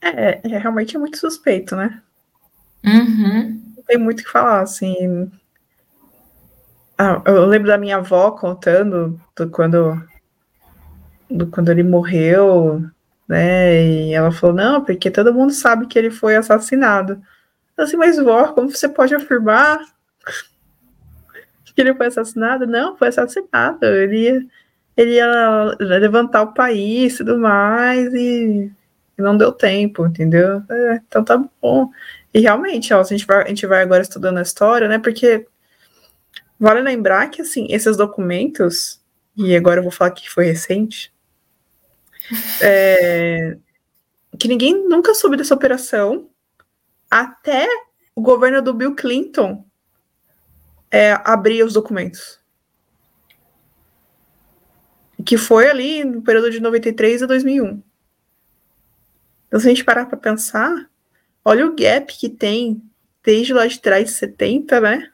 É, 0.00 0.40
é 0.44 0.58
realmente 0.58 0.96
é 0.96 0.98
muito 0.98 1.18
suspeito, 1.18 1.74
né? 1.74 2.02
Uhum 2.84 3.67
tem 3.88 3.98
muito 3.98 4.20
o 4.20 4.24
que 4.24 4.30
falar, 4.30 4.60
assim. 4.60 5.28
Ah, 6.96 7.20
eu 7.26 7.46
lembro 7.46 7.66
da 7.66 7.78
minha 7.78 7.96
avó 7.96 8.30
contando 8.30 9.20
do 9.36 9.50
quando, 9.50 10.00
do 11.28 11.46
quando 11.48 11.70
ele 11.70 11.82
morreu, 11.82 12.84
né? 13.26 13.82
E 13.84 14.14
ela 14.14 14.30
falou, 14.30 14.54
não, 14.54 14.84
porque 14.84 15.10
todo 15.10 15.34
mundo 15.34 15.52
sabe 15.52 15.86
que 15.86 15.98
ele 15.98 16.10
foi 16.10 16.36
assassinado. 16.36 17.20
Eu 17.76 17.84
assim, 17.84 17.96
mas 17.96 18.18
vó, 18.18 18.52
como 18.52 18.70
você 18.70 18.88
pode 18.88 19.14
afirmar 19.14 19.80
que 21.78 21.82
ele 21.82 21.94
foi 21.94 22.06
assassinado? 22.08 22.66
Não, 22.66 22.96
foi 22.96 23.06
assassinado. 23.06 23.84
Ele 23.86 24.22
ia, 24.22 24.46
ele 24.96 25.14
ia 25.14 25.76
levantar 25.78 26.42
o 26.42 26.52
país 26.52 27.14
e 27.14 27.18
tudo 27.18 27.38
mais, 27.38 28.12
e, 28.14 28.68
e 29.16 29.22
não 29.22 29.36
deu 29.36 29.52
tempo, 29.52 30.04
entendeu? 30.04 30.60
É, 30.68 31.00
então 31.06 31.22
tá 31.22 31.40
bom. 31.62 31.88
E 32.32 32.40
realmente, 32.40 32.92
ó, 32.92 33.00
a, 33.00 33.04
gente 33.04 33.26
vai, 33.26 33.42
a 33.44 33.48
gente 33.48 33.66
vai 33.66 33.82
agora 33.82 34.02
estudando 34.02 34.38
a 34.38 34.42
história, 34.42 34.88
né? 34.88 34.98
Porque 34.98 35.46
vale 36.58 36.80
lembrar 36.80 37.28
que, 37.30 37.42
assim, 37.42 37.66
esses 37.70 37.96
documentos, 37.96 39.00
e 39.36 39.56
agora 39.56 39.80
eu 39.80 39.82
vou 39.82 39.92
falar 39.92 40.10
que 40.10 40.28
foi 40.28 40.44
recente, 40.44 41.12
é, 42.60 43.56
que 44.38 44.48
ninguém 44.48 44.86
nunca 44.88 45.14
soube 45.14 45.36
dessa 45.36 45.54
operação 45.54 46.28
até 47.10 47.66
o 48.14 48.20
governo 48.20 48.60
do 48.60 48.74
Bill 48.74 48.94
Clinton 48.94 49.64
é, 50.90 51.12
abrir 51.24 51.62
os 51.62 51.72
documentos. 51.72 52.38
Que 55.24 55.36
foi 55.36 55.68
ali 55.68 56.04
no 56.04 56.22
período 56.22 56.50
de 56.50 56.60
93 56.60 57.22
a 57.22 57.26
2001. 57.26 57.82
Então, 59.46 59.60
se 59.60 59.66
a 59.66 59.70
gente 59.70 59.84
parar 59.84 60.06
para 60.06 60.16
pensar, 60.16 60.88
Olha 61.48 61.64
o 61.64 61.74
gap 61.74 62.14
que 62.14 62.28
tem 62.28 62.82
desde 63.24 63.54
lá 63.54 63.66
de 63.66 63.80
trás, 63.80 64.10
70, 64.10 64.82
né? 64.82 65.10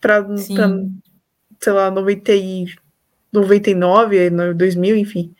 Para, 0.00 0.24
sei 1.60 1.70
lá, 1.70 1.90
90 1.90 2.32
e, 2.32 2.74
99, 3.30 4.30
2000, 4.54 4.96
enfim. 4.96 5.34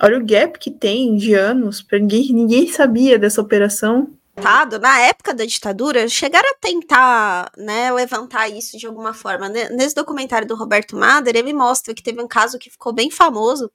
Olha 0.00 0.16
o 0.16 0.24
gap 0.24 0.56
que 0.60 0.70
tem 0.70 1.16
de 1.16 1.34
anos, 1.34 1.82
para 1.82 1.98
ninguém, 1.98 2.30
ninguém 2.32 2.68
sabia 2.68 3.18
dessa 3.18 3.40
operação. 3.40 4.12
Na 4.36 5.00
época 5.00 5.34
da 5.34 5.44
ditadura, 5.44 6.06
chegaram 6.08 6.48
a 6.48 6.58
tentar 6.60 7.50
né, 7.56 7.92
levantar 7.92 8.48
isso 8.48 8.78
de 8.78 8.86
alguma 8.86 9.12
forma. 9.12 9.48
Nesse 9.48 9.96
documentário 9.96 10.46
do 10.46 10.54
Roberto 10.54 10.94
Mader, 10.94 11.34
ele 11.34 11.52
mostra 11.52 11.92
que 11.92 12.02
teve 12.02 12.22
um 12.22 12.28
caso 12.28 12.60
que 12.60 12.70
ficou 12.70 12.92
bem 12.92 13.10
famoso, 13.10 13.72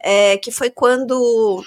é, 0.00 0.38
que 0.38 0.50
foi 0.50 0.70
quando 0.70 1.62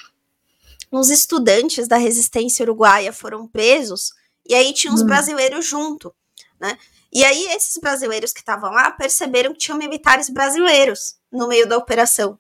uns 0.97 1.10
estudantes 1.10 1.88
da 1.88 1.97
resistência 1.97 2.63
uruguaia 2.63 3.12
foram 3.12 3.47
presos, 3.47 4.12
e 4.47 4.53
aí 4.53 4.73
tinha 4.73 4.93
uns 4.93 5.01
hum. 5.01 5.05
brasileiros 5.05 5.65
junto, 5.65 6.13
né? 6.60 6.77
E 7.12 7.23
aí 7.23 7.45
esses 7.53 7.77
brasileiros 7.77 8.34
que 8.34 8.39
estavam 8.39 8.71
lá 8.71 8.91
perceberam 8.91 9.53
que 9.53 9.60
tinham 9.60 9.77
militares 9.77 10.29
brasileiros 10.29 11.15
no 11.31 11.47
meio 11.47 11.67
da 11.67 11.77
operação. 11.77 12.38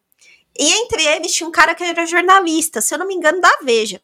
E 0.57 0.71
entre 0.71 1.03
eles 1.03 1.33
tinha 1.33 1.47
um 1.47 1.51
cara 1.51 1.75
que 1.75 1.83
era 1.83 2.05
jornalista, 2.05 2.81
se 2.81 2.93
eu 2.93 2.99
não 2.99 3.07
me 3.07 3.15
engano, 3.15 3.41
da 3.41 3.51
Veja. 3.63 4.01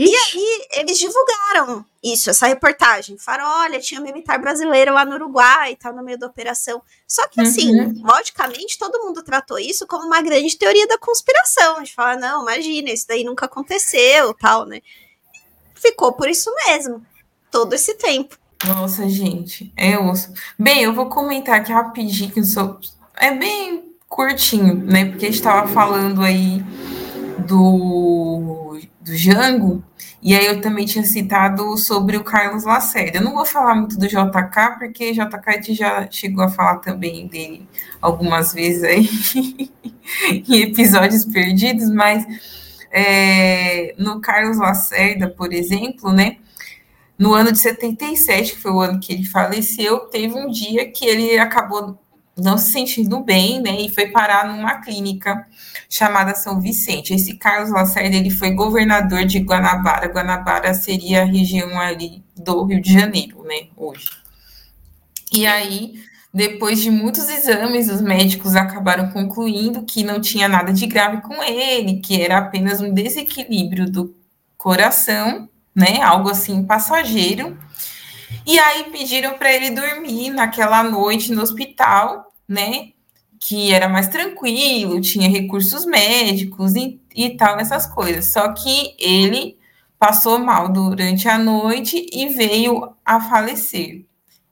E 0.00 0.14
aí 0.14 0.68
eles 0.74 0.96
divulgaram 0.96 1.84
isso, 2.00 2.30
essa 2.30 2.46
reportagem. 2.46 3.18
Falaram, 3.18 3.46
olha, 3.62 3.80
tinha 3.80 4.00
militar 4.00 4.38
brasileiro 4.38 4.94
lá 4.94 5.04
no 5.04 5.16
Uruguai 5.16 5.72
e 5.72 5.76
tal, 5.76 5.92
no 5.92 6.04
meio 6.04 6.16
da 6.16 6.28
operação. 6.28 6.80
Só 7.04 7.26
que 7.26 7.40
assim, 7.40 7.74
Uhum. 7.80 8.02
logicamente, 8.04 8.78
todo 8.78 9.04
mundo 9.04 9.24
tratou 9.24 9.58
isso 9.58 9.88
como 9.88 10.06
uma 10.06 10.22
grande 10.22 10.56
teoria 10.56 10.86
da 10.86 10.96
conspiração. 10.98 11.82
De 11.82 11.92
falar, 11.92 12.16
não, 12.16 12.42
imagina, 12.42 12.90
isso 12.90 13.08
daí 13.08 13.24
nunca 13.24 13.46
aconteceu, 13.46 14.32
tal, 14.34 14.64
né? 14.66 14.80
Ficou 15.74 16.12
por 16.12 16.28
isso 16.28 16.48
mesmo, 16.66 17.04
todo 17.50 17.72
esse 17.72 17.94
tempo. 17.94 18.38
Nossa, 18.66 19.08
gente, 19.08 19.72
é 19.76 19.98
osso. 19.98 20.32
Bem, 20.56 20.82
eu 20.84 20.92
vou 20.94 21.08
comentar 21.08 21.56
aqui 21.60 21.72
rapidinho 21.72 22.44
sobre. 22.44 22.88
É 23.16 23.32
bem 23.32 23.92
curtinho, 24.08 24.74
né? 24.74 25.06
Porque 25.06 25.26
a 25.26 25.28
gente 25.28 25.38
estava 25.40 25.66
falando 25.66 26.22
aí 26.22 26.62
do, 27.46 28.78
do 29.08 29.16
Jango, 29.16 29.82
e 30.22 30.34
aí 30.34 30.46
eu 30.46 30.60
também 30.60 30.84
tinha 30.84 31.04
citado 31.04 31.76
sobre 31.76 32.16
o 32.16 32.24
Carlos 32.24 32.64
Lacerda. 32.64 33.18
Eu 33.18 33.24
não 33.24 33.34
vou 33.34 33.44
falar 33.44 33.74
muito 33.74 33.98
do 33.98 34.06
JK, 34.06 34.78
porque 34.78 35.12
JK 35.12 35.42
a 35.46 35.52
gente 35.52 35.74
já 35.74 36.10
chegou 36.10 36.44
a 36.44 36.48
falar 36.48 36.76
também 36.78 37.26
dele 37.26 37.68
algumas 38.00 38.52
vezes 38.52 38.82
aí 38.82 39.08
em 40.48 40.60
episódios 40.62 41.24
perdidos, 41.24 41.90
mas 41.90 42.26
é, 42.90 43.94
no 43.98 44.20
Carlos 44.20 44.58
Lacerda, 44.58 45.28
por 45.28 45.52
exemplo, 45.52 46.12
né? 46.12 46.38
No 47.18 47.34
ano 47.34 47.50
de 47.50 47.58
77, 47.58 48.52
que 48.52 48.58
foi 48.58 48.70
o 48.70 48.80
ano 48.80 49.00
que 49.00 49.12
ele 49.12 49.24
faleceu, 49.24 50.00
teve 50.00 50.34
um 50.34 50.50
dia 50.50 50.90
que 50.90 51.04
ele 51.04 51.38
acabou 51.38 51.98
não 52.38 52.56
se 52.56 52.72
sentindo 52.72 53.20
bem, 53.20 53.60
né, 53.60 53.80
e 53.80 53.88
foi 53.88 54.06
parar 54.08 54.46
numa 54.46 54.80
clínica 54.80 55.46
chamada 55.88 56.34
São 56.34 56.60
Vicente. 56.60 57.12
Esse 57.12 57.34
Carlos 57.34 57.70
Lacerda, 57.70 58.16
ele 58.16 58.30
foi 58.30 58.52
governador 58.52 59.24
de 59.24 59.38
Guanabara. 59.40 60.12
Guanabara 60.12 60.72
seria 60.74 61.22
a 61.22 61.26
região 61.26 61.78
ali 61.78 62.22
do 62.36 62.64
Rio 62.64 62.80
de 62.80 62.92
Janeiro, 62.92 63.42
né, 63.42 63.68
hoje. 63.76 64.08
E 65.32 65.46
aí, 65.46 65.94
depois 66.32 66.80
de 66.80 66.90
muitos 66.90 67.28
exames, 67.28 67.90
os 67.90 68.00
médicos 68.00 68.54
acabaram 68.54 69.10
concluindo 69.10 69.82
que 69.82 70.04
não 70.04 70.20
tinha 70.20 70.48
nada 70.48 70.72
de 70.72 70.86
grave 70.86 71.20
com 71.22 71.42
ele, 71.42 72.00
que 72.00 72.20
era 72.20 72.38
apenas 72.38 72.80
um 72.80 72.92
desequilíbrio 72.92 73.90
do 73.90 74.14
coração, 74.56 75.48
né, 75.74 76.00
algo 76.02 76.30
assim 76.30 76.64
passageiro. 76.64 77.56
E 78.46 78.58
aí 78.58 78.84
pediram 78.84 79.36
para 79.38 79.52
ele 79.52 79.70
dormir 79.70 80.30
naquela 80.30 80.82
noite 80.82 81.32
no 81.32 81.42
hospital, 81.42 82.27
né? 82.48 82.92
Que 83.40 83.72
era 83.72 83.88
mais 83.88 84.08
tranquilo, 84.08 85.00
tinha 85.00 85.28
recursos 85.28 85.84
médicos 85.84 86.74
e, 86.74 87.00
e 87.14 87.30
tal, 87.36 87.58
essas 87.58 87.86
coisas. 87.86 88.32
Só 88.32 88.52
que 88.52 88.96
ele 88.98 89.58
passou 89.98 90.38
mal 90.38 90.68
durante 90.68 91.28
a 91.28 91.38
noite 91.38 92.06
e 92.12 92.28
veio 92.28 92.94
a 93.04 93.20
falecer. 93.20 94.04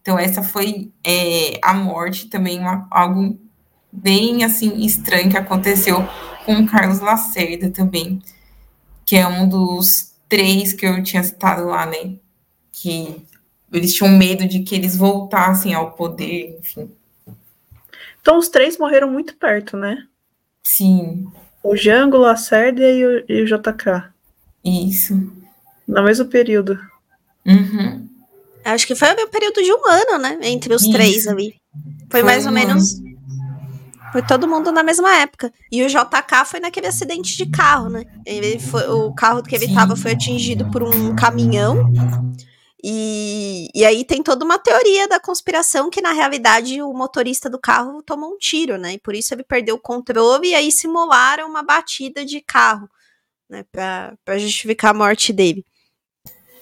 Então, 0.03 0.19
essa 0.19 0.43
foi 0.43 0.93
é, 1.05 1.59
a 1.63 1.75
morte 1.75 2.29
também, 2.29 2.61
uma, 2.61 2.87
algo 2.91 3.39
bem 3.91 4.45
assim 4.45 4.85
estranho 4.85 5.31
que 5.31 5.39
aconteceu 5.39 5.97
com 6.45 6.55
o 6.61 6.67
Carlos 6.67 7.01
Lacerda 7.01 7.71
também, 7.71 8.23
que 9.05 9.17
é 9.17 9.27
um 9.27 9.49
dos 9.49 10.15
três 10.29 10.73
que 10.73 10.87
eu 10.87 11.03
tinha 11.03 11.23
citado 11.23 11.67
lá, 11.67 11.87
né? 11.87 12.17
Que 12.71 13.17
eles 13.73 13.95
tinham 13.95 14.17
medo 14.17 14.47
de 14.47 14.61
que 14.61 14.75
eles 14.75 14.97
voltassem 14.97 15.75
ao 15.75 15.93
poder, 15.93 16.57
enfim. 16.61 16.91
Então 18.27 18.39
os 18.39 18.49
três 18.49 18.77
morreram 18.77 19.09
muito 19.09 19.37
perto, 19.37 19.77
né? 19.77 20.03
Sim, 20.61 21.29
O 21.63 21.77
Jango, 21.77 22.17
o 22.17 22.21
Lacerda 22.21 22.83
e 22.83 23.07
o, 23.07 23.25
e 23.29 23.43
o 23.43 23.47
JK. 23.47 24.11
isso. 24.65 25.33
No 25.87 26.03
mesmo 26.03 26.25
período. 26.25 26.77
Uhum. 27.47 28.09
Acho 28.65 28.85
que 28.85 28.97
foi 28.97 29.13
o 29.13 29.29
período 29.29 29.63
de 29.63 29.73
um 29.73 29.89
ano, 29.89 30.19
né? 30.19 30.39
Entre 30.43 30.75
os 30.75 30.83
Isso. 30.83 30.91
três 30.91 31.29
ali. 31.29 31.55
Foi, 32.11 32.21
Foi 32.21 32.23
mais 32.25 32.45
um 32.45 32.49
ou 32.49 32.55
menos. 32.55 33.01
Foi 34.11 34.23
todo 34.23 34.49
mundo 34.49 34.73
na 34.73 34.83
mesma 34.83 35.19
época. 35.19 35.53
E 35.71 35.85
o 35.85 35.89
JK 35.89 36.45
foi 36.47 36.59
naquele 36.59 36.89
acidente 36.89 37.37
de 37.37 37.47
carro, 37.47 37.89
né? 37.89 38.03
Ele 38.27 38.59
foi, 38.59 38.89
o 38.89 39.15
carro 39.15 39.41
que 39.41 39.55
ele 39.55 39.67
Sim. 39.67 39.71
estava 39.71 39.95
foi 39.95 40.11
atingido 40.11 40.69
por 40.73 40.83
um 40.83 41.15
caminhão. 41.15 41.93
E, 42.89 43.69
e 43.75 43.85
aí 43.85 44.05
tem 44.05 44.23
toda 44.23 44.45
uma 44.45 44.61
teoria 44.61 45.09
da 45.09 45.19
conspiração 45.19 45.91
que, 45.91 46.01
na 46.01 46.13
realidade, 46.13 46.81
o 46.81 46.93
motorista 46.93 47.51
do 47.51 47.59
carro 47.59 48.01
tomou 48.01 48.33
um 48.33 48.39
tiro, 48.39 48.79
né? 48.79 48.93
E 48.93 48.99
por 49.01 49.13
isso 49.13 49.35
ele 49.35 49.43
perdeu 49.43 49.75
o 49.75 49.81
controle 49.81 50.51
e 50.51 50.55
aí 50.55 50.71
simularam 50.71 51.49
uma 51.49 51.65
batida 51.65 52.25
de 52.25 52.41
carro, 52.41 52.89
né? 53.51 53.65
Pra, 53.73 54.15
pra 54.25 54.39
justificar 54.39 54.93
a 54.93 54.99
morte 54.99 55.33
dele. 55.33 55.65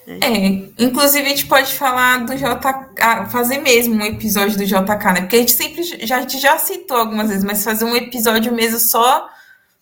É, 0.07 0.83
inclusive 0.83 1.23
a 1.23 1.29
gente 1.29 1.45
pode 1.45 1.71
falar 1.75 2.25
do 2.25 2.33
JK, 2.35 3.29
fazer 3.29 3.59
mesmo 3.59 3.93
um 3.93 4.05
episódio 4.05 4.57
do 4.57 4.65
JK, 4.65 5.13
né? 5.13 5.21
Porque 5.21 5.35
a 5.35 5.39
gente 5.39 5.51
sempre 5.51 5.83
já, 5.83 6.17
a 6.17 6.21
gente 6.21 6.39
já 6.39 6.57
citou 6.57 6.97
algumas 6.97 7.29
vezes, 7.29 7.43
mas 7.43 7.63
fazer 7.63 7.85
um 7.85 7.95
episódio 7.95 8.51
mesmo 8.51 8.79
só 8.79 9.29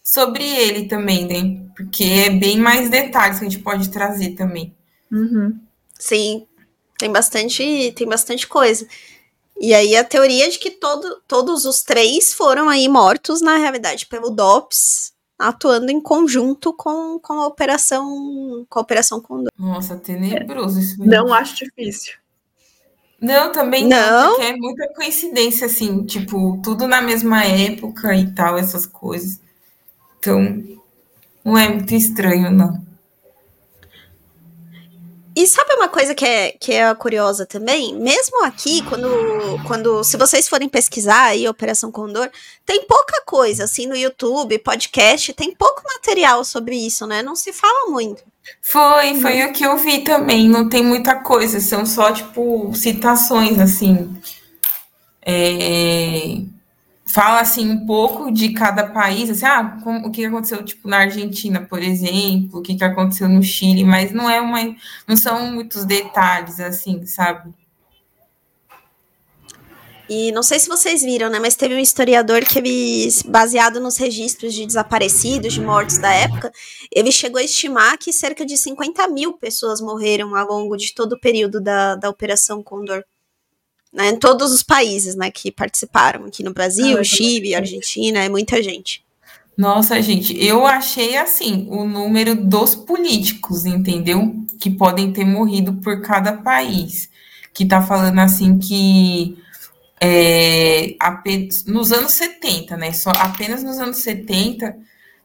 sobre 0.04 0.44
ele 0.44 0.90
também, 0.90 1.26
né? 1.26 1.66
Porque 1.74 2.04
é 2.04 2.30
bem 2.30 2.58
mais 2.58 2.90
detalhes 2.90 3.40
que 3.40 3.46
a 3.46 3.50
gente 3.50 3.64
pode 3.64 3.90
trazer 3.90 4.32
também. 4.32 4.76
Uhum. 5.10 5.58
Sim, 6.04 6.46
tem 6.98 7.10
bastante, 7.10 7.94
tem 7.96 8.06
bastante 8.06 8.46
coisa. 8.46 8.86
E 9.58 9.74
aí 9.74 9.96
a 9.96 10.04
teoria 10.04 10.50
de 10.52 10.60
que 10.60 10.70
todo, 10.70 11.22
todos 11.26 11.64
os 11.64 11.82
três 11.82 12.34
foram 12.34 12.68
aí 12.68 12.90
mortos, 12.90 13.40
na 13.40 13.56
realidade, 13.56 14.06
pelo 14.08 14.30
DOPS, 14.30 15.14
atuando 15.40 15.90
em 15.90 16.02
conjunto 16.02 16.74
com, 16.74 17.18
com 17.20 17.34
a 17.40 17.48
operação 17.48 18.66
com 18.70 18.80
a 18.80 18.82
operação 18.82 19.22
Condor. 19.22 19.50
Nossa, 19.58 19.96
tenebroso 19.96 20.78
isso. 20.82 21.02
aí. 21.02 21.08
Não 21.08 21.34
acho 21.34 21.56
difícil. 21.64 22.16
Não, 23.22 23.54
também 23.54 23.88
não, 23.88 24.12
Não? 24.12 24.30
porque 24.32 24.48
é 24.48 24.58
muita 24.58 24.94
coincidência, 24.94 25.68
assim, 25.68 26.04
tipo, 26.04 26.60
tudo 26.62 26.86
na 26.86 27.02
mesma 27.02 27.46
época 27.46 28.14
e 28.14 28.30
tal, 28.34 28.58
essas 28.58 28.86
coisas. 28.86 29.40
Então, 30.20 30.62
não 31.46 31.58
é 31.58 31.70
muito 31.70 31.96
estranho, 31.96 32.52
não. 32.52 32.93
E 35.36 35.48
sabe 35.48 35.74
uma 35.74 35.88
coisa 35.88 36.14
que 36.14 36.24
é, 36.24 36.52
que 36.52 36.74
é 36.74 36.94
curiosa 36.94 37.46
também? 37.46 37.96
Mesmo 37.96 38.44
aqui, 38.44 38.84
quando, 38.84 39.10
quando. 39.66 40.04
Se 40.04 40.16
vocês 40.16 40.48
forem 40.48 40.70
pesquisar 40.70 41.24
aí 41.24 41.48
Operação 41.48 41.92
Condor, 41.92 42.30
tem 42.66 42.86
pouca 42.86 43.22
coisa, 43.26 43.64
assim, 43.64 43.88
no 43.88 43.96
YouTube, 43.96 44.60
podcast, 44.60 45.34
tem 45.34 45.56
pouco 45.56 45.82
material 45.84 46.44
sobre 46.46 46.76
isso, 46.76 47.08
né? 47.08 47.24
Não 47.24 47.36
se 47.36 47.52
fala 47.52 47.90
muito. 47.90 48.24
Foi, 48.62 49.20
foi 49.22 49.44
o 49.46 49.54
que 49.54 49.66
eu 49.66 49.78
vi 49.78 50.04
também, 50.04 50.48
não 50.48 50.70
tem 50.70 50.84
muita 50.84 51.16
coisa, 51.16 51.60
são 51.60 51.86
só, 51.86 52.12
tipo, 52.12 52.72
citações, 52.76 53.58
assim. 53.60 54.16
É, 55.26 56.38
Fala, 57.14 57.42
assim, 57.42 57.70
um 57.70 57.86
pouco 57.86 58.32
de 58.32 58.54
cada 58.54 58.88
país, 58.88 59.30
assim, 59.30 59.46
ah, 59.46 59.80
como- 59.84 60.08
o 60.08 60.12
que 60.12 60.26
aconteceu, 60.26 60.64
tipo, 60.66 60.88
na 60.88 60.98
Argentina, 61.00 61.62
por 61.62 61.82
exemplo, 61.82 62.60
o 62.60 62.62
que 62.64 62.76
que 62.76 62.84
aconteceu 62.84 63.30
no 63.30 63.44
Chile, 63.44 63.84
mas 63.84 64.12
não 64.12 64.30
é 64.30 64.42
uma, 64.42 64.60
não 65.08 65.16
são 65.16 65.52
muitos 65.52 65.86
detalhes, 65.86 66.60
assim, 66.60 67.06
sabe? 67.06 67.54
E 70.10 70.32
não 70.32 70.44
sei 70.44 70.60
se 70.60 70.68
vocês 70.68 71.02
viram, 71.02 71.30
né? 71.30 71.40
Mas 71.40 71.56
teve 71.56 71.76
um 71.76 71.80
historiador 71.80 72.42
que 72.46 72.60
ele, 72.60 73.08
baseado 73.26 73.80
nos 73.80 73.98
registros 73.98 74.54
de 74.54 74.66
desaparecidos, 74.66 75.54
de 75.54 75.62
mortos 75.62 75.98
da 75.98 76.12
época, 76.12 76.52
ele 76.92 77.12
chegou 77.12 77.40
a 77.40 77.44
estimar 77.44 77.98
que 77.98 78.12
cerca 78.12 78.46
de 78.46 78.58
50 78.58 79.08
mil 79.08 79.34
pessoas 79.34 79.80
morreram 79.80 80.36
ao 80.36 80.48
longo 80.48 80.76
de 80.76 80.94
todo 80.94 81.14
o 81.14 81.20
período 81.20 81.62
da, 81.62 81.96
da 81.96 82.10
Operação 82.10 82.62
Condor. 82.62 83.04
Né, 83.94 84.10
em 84.10 84.18
todos 84.18 84.52
os 84.52 84.64
países 84.64 85.16
né, 85.16 85.30
que 85.30 85.52
participaram, 85.52 86.26
aqui 86.26 86.42
no 86.44 86.52
Brasil, 86.54 86.98
Ah, 86.98 87.02
é 87.02 87.04
Chile, 87.04 87.52
bastante. 87.52 87.56
Argentina, 87.56 88.20
é 88.20 88.30
muita 88.30 88.62
gente. 88.64 89.04
Nossa, 89.56 90.02
gente, 90.02 90.36
eu 90.44 90.66
achei 90.66 91.16
assim 91.16 91.68
o 91.70 91.86
número 91.86 92.34
dos 92.36 92.74
políticos, 92.74 93.66
entendeu? 93.68 94.36
Que 94.60 94.72
podem 94.72 95.14
ter 95.14 95.24
morrido 95.26 95.74
por 95.76 96.02
cada 96.02 96.34
país. 96.34 97.08
Que 97.54 97.64
tá 97.66 97.84
falando 97.84 98.18
assim 98.18 98.58
que 98.58 99.38
é, 100.02 100.96
ape- 101.00 101.50
nos 101.68 101.92
anos 101.92 102.14
70, 102.14 102.76
né? 102.76 102.92
Só 102.92 103.12
apenas 103.12 103.64
nos 103.64 103.78
anos 103.78 103.98
70, 103.98 104.76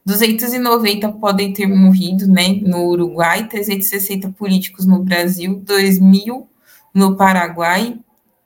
290 0.05 1.11
podem 1.13 1.51
ter 1.53 1.65
morrido, 1.67 2.27
né? 2.27 2.49
No 2.61 2.85
Uruguai, 2.87 3.47
360 3.47 4.29
políticos 4.37 4.85
no 4.85 4.99
Brasil, 5.03 5.55
2.000 5.65 6.47
no 6.93 7.17
Paraguai, 7.17 7.97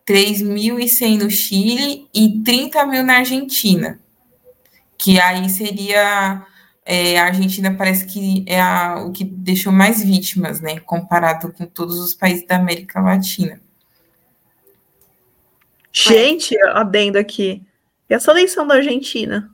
3.100 0.08 1.24
no 1.24 1.30
Chile 1.30 2.08
e 2.14 2.42
30 2.44 2.86
mil 2.86 3.04
na 3.04 3.18
Argentina 3.18 4.00
que 5.04 5.20
aí 5.20 5.50
seria 5.50 6.48
é, 6.86 7.20
a 7.20 7.26
Argentina 7.26 7.76
parece 7.78 8.06
que 8.06 8.46
é 8.48 8.62
a, 8.62 9.04
o 9.06 9.12
que 9.12 9.26
deixou 9.26 9.72
mais 9.72 10.02
vítimas, 10.02 10.62
né, 10.62 10.80
comparado 10.80 11.52
com 11.52 11.66
todos 11.66 12.00
os 12.00 12.14
países 12.14 12.48
da 12.48 12.56
América 12.56 13.02
Latina. 13.02 13.62
Gente, 15.92 16.58
adendo 16.70 17.20
aqui. 17.20 17.62
E 18.10 18.14
essa 18.14 18.32
eleição 18.32 18.66
da 18.66 18.76
Argentina? 18.76 19.54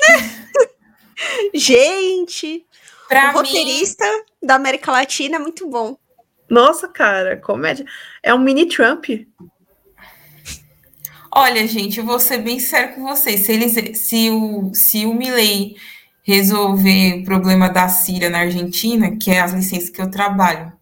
Gente! 1.52 2.64
Pra 3.06 3.24
o 3.24 3.26
mim, 3.28 3.34
roteirista 3.34 4.04
da 4.42 4.54
América 4.54 4.90
Latina 4.90 5.36
é 5.36 5.38
muito 5.38 5.68
bom. 5.68 5.96
Nossa, 6.48 6.88
cara, 6.88 7.36
comédia. 7.36 7.84
É 8.22 8.34
um 8.34 8.38
mini 8.38 8.66
Trump. 8.66 9.04
Olha, 11.34 11.66
gente, 11.66 11.98
eu 11.98 12.04
vou 12.04 12.20
ser 12.20 12.38
bem 12.38 12.58
sério 12.58 12.94
com 12.94 13.04
vocês. 13.04 13.44
Se, 13.44 13.52
eles, 13.52 13.98
se 13.98 14.30
o, 14.30 14.72
se 14.72 15.04
o 15.04 15.12
Milley 15.12 15.76
resolver 16.22 17.20
o 17.20 17.24
problema 17.24 17.68
da 17.68 17.88
Síria 17.88 18.30
na 18.30 18.40
Argentina, 18.40 19.16
que 19.16 19.30
é 19.30 19.40
as 19.40 19.52
licenças 19.52 19.90
que 19.90 20.00
eu 20.00 20.10
trabalho, 20.10 20.72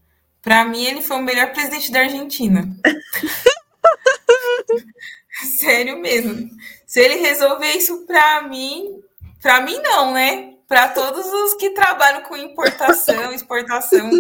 pra 0.40 0.64
mim 0.64 0.84
ele 0.84 1.03
foi 1.03 1.16
o 1.16 1.22
melhor 1.22 1.53
presidente 1.53 1.90
da 1.90 2.00
Argentina. 2.00 2.68
Sério 5.59 6.00
mesmo. 6.00 6.48
Se 6.86 7.00
ele 7.00 7.16
resolver 7.16 7.72
isso 7.72 8.07
pra 8.07 8.42
mim, 8.42 9.00
pra 9.40 9.62
mim 9.62 9.78
não, 9.82 10.12
né? 10.12 10.53
Pra 10.68 10.88
todos 10.88 11.26
os 11.26 11.55
que 11.55 11.70
trabalham 11.70 12.22
com 12.22 12.36
importação, 12.36 13.32
exportação 13.32 14.11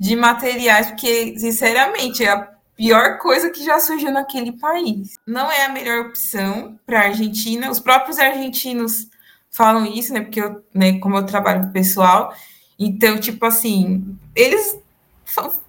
de 0.00 0.16
materiais, 0.16 0.88
porque, 0.88 1.38
sinceramente, 1.38 2.26
a 2.26 2.57
pior 2.78 3.18
coisa 3.18 3.50
que 3.50 3.64
já 3.64 3.80
surgiu 3.80 4.12
naquele 4.12 4.52
país. 4.52 5.16
Não 5.26 5.50
é 5.50 5.64
a 5.66 5.68
melhor 5.68 6.06
opção 6.06 6.78
para 6.86 7.00
a 7.00 7.04
Argentina. 7.06 7.68
Os 7.68 7.80
próprios 7.80 8.18
argentinos 8.20 9.08
falam 9.50 9.84
isso, 9.84 10.12
né? 10.12 10.20
Porque 10.20 10.40
eu, 10.40 10.64
né, 10.72 10.98
como 11.00 11.16
eu 11.18 11.26
trabalho 11.26 11.62
com 11.62 11.68
o 11.68 11.72
pessoal, 11.72 12.32
então, 12.78 13.18
tipo 13.18 13.44
assim, 13.44 14.16
eles 14.34 14.78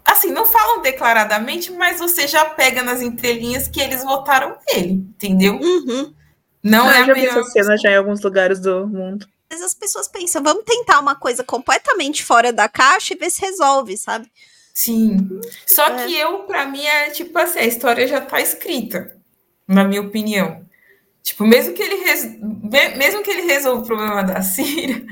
assim, 0.06 0.32
não 0.32 0.46
falam 0.46 0.82
declaradamente, 0.82 1.72
mas 1.72 2.00
você 2.00 2.28
já 2.28 2.46
pega 2.46 2.82
nas 2.84 3.02
entrelinhas 3.02 3.68
que 3.68 3.82
eles 3.82 4.04
votaram 4.04 4.56
nele, 4.72 4.94
entendeu? 4.94 5.56
Uhum. 5.56 6.14
Não 6.64 6.88
Ah, 6.88 6.96
é 6.96 7.00
eu 7.00 7.04
a 7.04 7.06
já 7.08 7.14
vi 7.14 7.22
melhor. 7.22 7.40
essa 7.40 7.52
cena 7.52 7.78
já 7.78 7.92
em 7.92 7.98
alguns 7.98 8.22
lugares 8.22 8.60
do 8.60 8.88
mundo. 8.88 9.26
Às 9.50 9.58
vezes 9.58 9.66
as 9.66 9.74
pessoas 9.74 10.08
pensam, 10.08 10.44
vamos 10.44 10.64
tentar 10.64 11.00
uma 11.00 11.16
coisa 11.16 11.44
completamente 11.44 12.24
fora 12.24 12.54
da 12.54 12.70
caixa 12.70 13.14
e 13.14 13.18
ver 13.18 13.30
se 13.32 13.42
resolve, 13.42 13.98
sabe? 13.98 14.32
Sim. 14.82 15.42
Só 15.68 15.88
É. 15.88 16.06
que 16.06 16.16
eu, 16.16 16.40
pra 16.44 16.66
mim, 16.66 16.86
é 16.86 17.10
tipo 17.10 17.38
assim, 17.38 17.60
a 17.60 17.66
história 17.66 18.08
já 18.08 18.22
tá 18.22 18.40
escrita, 18.40 19.14
na 19.68 19.84
minha 19.84 20.00
opinião. 20.02 20.66
Tipo, 21.22 21.46
mesmo 21.46 21.74
que 21.74 21.82
ele, 21.84 21.96
res- 22.06 22.40
mesmo 22.98 23.22
que 23.22 23.30
ele 23.30 23.42
resolva 23.42 23.82
o 23.82 23.86
problema 23.86 24.24
da 24.24 24.40
Síria, 24.42 25.06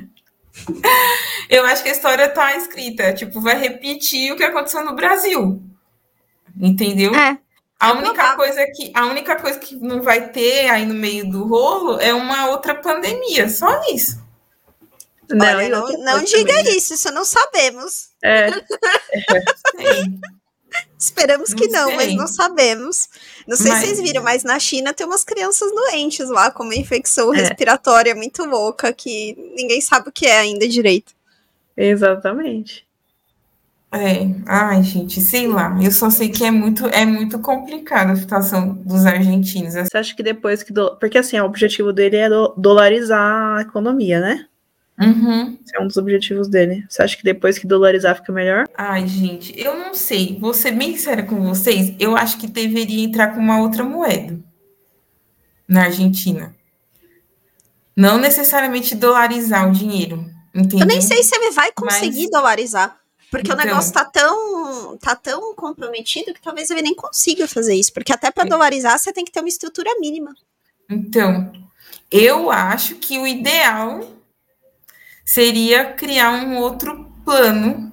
eu 1.50 1.66
acho 1.66 1.84
que 1.84 1.90
a 1.90 1.92
história 1.92 2.30
tá 2.30 2.56
escrita. 2.56 3.12
Tipo, 3.14 3.42
vai 3.42 3.58
repetir 3.60 4.32
o 4.32 4.38
que 4.38 4.44
aconteceu 4.46 4.86
no 4.86 4.96
Brasil. 4.96 5.62
Entendeu? 6.58 7.14
É. 7.14 7.38
A 7.78 7.90
É 7.90 7.92
única 7.92 8.36
coisa 8.38 8.66
que 8.74 8.90
a 8.96 9.06
única 9.06 9.36
coisa 9.36 9.60
que 9.60 9.76
não 9.76 10.02
vai 10.02 10.30
ter 10.30 10.70
aí 10.70 10.86
no 10.86 10.94
meio 10.94 11.30
do 11.30 11.46
rolo 11.46 12.00
é 12.00 12.14
uma 12.14 12.48
outra 12.48 12.74
pandemia, 12.74 13.50
só 13.50 13.68
isso. 13.94 14.26
Não, 15.30 15.46
Olha, 15.46 15.70
não, 15.70 15.88
não 16.04 16.24
diga 16.24 16.48
também, 16.48 16.64
né? 16.64 16.70
isso, 16.72 16.94
isso 16.94 17.12
não 17.12 17.26
sabemos. 17.26 18.10
É, 18.24 18.50
Sei. 18.52 18.62
Esperamos 21.00 21.54
que 21.54 21.68
Não 21.68 21.88
não, 21.90 21.96
mas 21.96 22.06
sei. 22.06 22.16
não 22.16 22.28
sabemos. 22.28 23.10
Não 23.48 23.56
sei 23.58 23.72
Mas- 23.72 23.80
se 23.82 23.86
vocês 23.88 24.02
viram, 24.02 24.22
mas 24.24 24.44
na 24.44 24.60
China 24.60 24.94
tem 24.94 25.06
umas 25.08 25.24
crianças 25.24 25.72
doentes 25.72 26.30
lá 26.30 26.52
com 26.52 26.64
uma 26.64 26.76
infecção 26.76 27.34
É. 27.34 27.38
respiratória 27.38 28.14
muito 28.16 28.44
louca 28.46 28.92
que 28.94 29.36
ninguém 29.56 29.80
sabe 29.82 30.10
o 30.10 30.12
que 30.12 30.26
é 30.26 30.40
ainda 30.40 30.68
direito. 30.68 31.14
exatamente. 31.76 32.86
É, 33.92 34.28
ai, 34.46 34.84
gente, 34.84 35.22
sei 35.22 35.48
lá. 35.48 35.78
Eu 35.82 35.92
só 35.92 36.10
sei 36.10 36.28
que 36.30 36.44
é 36.44 36.52
muito, 36.52 36.86
é 36.88 37.06
muito 37.06 37.40
complicado 37.40 38.12
a 38.12 38.16
situação 38.18 38.74
dos 38.74 39.06
argentinos. 39.06 39.74
Você 39.76 39.98
acha 39.98 40.14
que 40.16 40.22
depois 40.22 40.62
que. 40.62 40.74
do- 40.74 40.98
Porque 40.98 41.18
assim, 41.18 41.40
o 41.40 41.46
objetivo 41.46 41.94
dele 41.94 42.18
é 42.18 42.28
do- 42.30 42.54
dolarizar 42.58 43.58
a 43.58 43.62
economia, 43.62 44.20
né? 44.20 44.46
Uhum. 45.00 45.58
Esse 45.64 45.76
é 45.76 45.80
um 45.80 45.88
dos 45.88 45.98
objetivos 45.98 46.48
dele. 46.48 46.84
Você 46.90 47.04
acha 47.04 47.16
que 47.16 47.24
depois 47.24 47.60
que 47.60 47.68
dolarizar 47.68 48.16
fica 48.16 48.32
melhor? 48.34 48.66
Ai, 48.76 49.08
gente, 49.08 49.54
eu 49.60 49.78
não 49.78 49.94
sei. 49.94 50.38
Vou 50.40 50.54
ser 50.54 50.72
bem 50.72 50.96
sincera 50.96 51.22
com 51.24 51.42
vocês. 51.48 51.94
Eu 52.00 52.18
acho 52.18 52.38
que 52.40 52.48
deveria 52.48 53.04
entrar 53.06 53.34
com 53.34 53.40
uma 53.40 53.60
outra 53.62 53.84
moeda 53.84 54.40
na 55.68 55.84
Argentina. 55.84 56.56
Não 57.96 58.18
necessariamente 58.18 58.96
dolarizar 58.96 59.68
o 59.70 59.72
dinheiro, 59.72 60.26
entendeu? 60.54 60.80
Eu 60.82 60.86
nem 60.88 61.02
sei 61.02 61.22
se 61.24 61.36
ele 61.36 61.52
vai 61.52 61.72
conseguir 61.72 62.24
Mas- 62.24 62.32
dolarizar. 62.32 62.98
Porque 63.30 63.52
Então. 63.52 63.62
o 63.62 63.66
negócio 63.68 63.92
tá 63.92 64.06
tão, 64.06 64.98
tá 64.98 65.14
tão 65.14 65.54
comprometido 65.54 66.34
que 66.34 66.42
talvez 66.42 66.70
ele 66.70 66.82
nem 66.82 66.96
consiga 66.96 67.46
fazer 67.48 67.76
isso. 67.76 67.92
Porque 67.92 68.14
até 68.14 68.32
para 68.32 68.46
É. 68.46 68.50
dolarizar, 68.50 68.98
você 68.98 69.12
tem 69.12 69.26
que 69.26 69.32
ter 69.32 69.42
uma 69.42 69.50
estrutura 69.50 69.90
mínima. 70.00 70.34
Então, 70.90 71.52
eu 72.10 72.50
acho 72.50 72.96
que 72.96 73.20
o 73.20 73.28
ideal 73.28 74.00
seria 75.28 75.94
criar 75.94 76.32
um 76.32 76.56
outro 76.58 77.12
plano, 77.26 77.92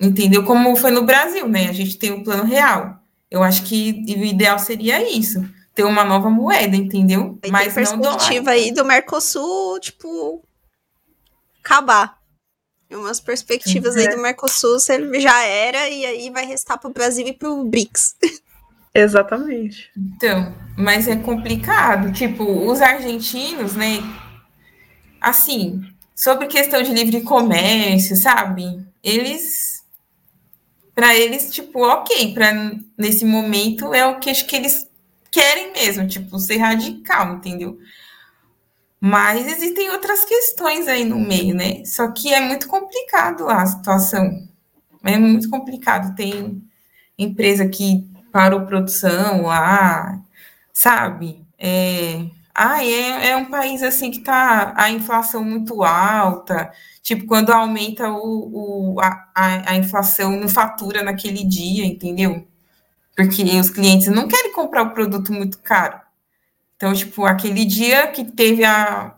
entendeu? 0.00 0.42
Como 0.42 0.74
foi 0.74 0.90
no 0.90 1.04
Brasil, 1.04 1.46
né? 1.46 1.68
A 1.68 1.72
gente 1.72 1.98
tem 1.98 2.10
o 2.10 2.24
plano 2.24 2.44
real. 2.44 2.98
Eu 3.30 3.42
acho 3.42 3.62
que 3.64 4.02
o 4.08 4.24
ideal 4.24 4.58
seria 4.58 5.06
isso, 5.08 5.46
ter 5.74 5.84
uma 5.84 6.02
nova 6.02 6.30
moeda, 6.30 6.74
entendeu? 6.74 7.38
Aí 7.42 7.50
Mas 7.50 7.74
tem 7.74 7.84
não 7.84 8.00
perspectiva 8.00 8.44
dólar. 8.44 8.56
aí 8.56 8.72
do 8.72 8.84
Mercosul, 8.86 9.78
tipo, 9.80 10.42
acabar. 11.62 12.18
Tem 12.88 12.96
umas 12.96 13.20
perspectivas 13.20 13.94
aí 13.96 14.08
do 14.08 14.20
Mercosul, 14.20 14.80
se 14.80 14.94
ele 14.94 15.20
já 15.20 15.42
era, 15.44 15.88
e 15.88 16.06
aí 16.06 16.30
vai 16.30 16.46
restar 16.46 16.78
pro 16.78 16.90
Brasil 16.90 17.26
e 17.26 17.32
pro 17.34 17.64
BRICS. 17.64 18.16
Exatamente. 18.94 19.90
Então, 19.96 20.54
mas 20.76 21.06
é 21.06 21.16
complicado. 21.16 22.12
Tipo, 22.12 22.44
os 22.44 22.80
argentinos, 22.80 23.74
né? 23.74 23.98
Assim, 25.20 25.82
sobre 26.14 26.46
questão 26.46 26.82
de 26.82 26.92
livre 26.92 27.22
comércio, 27.22 28.16
sabe? 28.16 28.84
Eles, 29.02 29.84
para 30.94 31.14
eles, 31.14 31.50
tipo, 31.52 31.80
ok, 31.80 32.32
para 32.34 32.52
nesse 32.96 33.24
momento 33.24 33.92
é 33.94 34.06
o 34.06 34.18
que 34.18 34.30
acho 34.30 34.46
que 34.46 34.56
eles 34.56 34.88
querem 35.30 35.72
mesmo, 35.72 36.06
tipo, 36.06 36.38
ser 36.38 36.58
radical, 36.58 37.34
entendeu? 37.34 37.78
Mas 39.00 39.46
existem 39.46 39.90
outras 39.90 40.24
questões 40.24 40.86
aí 40.86 41.04
no 41.04 41.18
meio, 41.18 41.56
né? 41.56 41.84
Só 41.84 42.12
que 42.12 42.32
é 42.32 42.40
muito 42.40 42.68
complicado 42.68 43.44
lá 43.44 43.62
a 43.62 43.66
situação. 43.66 44.48
É 45.02 45.18
muito 45.18 45.50
complicado. 45.50 46.14
Tem 46.14 46.62
empresa 47.18 47.66
que 47.68 48.06
parou 48.30 48.64
produção 48.64 49.42
lá, 49.42 50.20
sabe? 50.72 51.44
É, 51.58 52.26
ah, 52.54 52.84
é, 52.84 53.30
é 53.30 53.36
um 53.36 53.46
país 53.46 53.82
assim 53.82 54.10
que 54.10 54.20
tá 54.20 54.74
a 54.76 54.90
inflação 54.90 55.42
muito 55.44 55.82
alta. 55.82 56.70
Tipo, 57.02 57.26
quando 57.26 57.50
aumenta 57.50 58.08
o, 58.10 58.94
o, 58.94 59.00
a, 59.00 59.70
a, 59.72 59.76
inflação 59.76 60.38
não 60.38 60.48
fatura 60.48 61.02
naquele 61.02 61.44
dia, 61.44 61.84
entendeu? 61.84 62.46
Porque 63.16 63.42
os 63.58 63.70
clientes 63.70 64.08
não 64.08 64.28
querem 64.28 64.52
comprar 64.52 64.82
o 64.82 64.90
produto 64.90 65.32
muito 65.32 65.58
caro. 65.60 66.00
Então, 66.76 66.92
tipo, 66.94 67.24
aquele 67.24 67.64
dia 67.64 68.08
que 68.08 68.24
teve 68.24 68.64
a, 68.64 69.14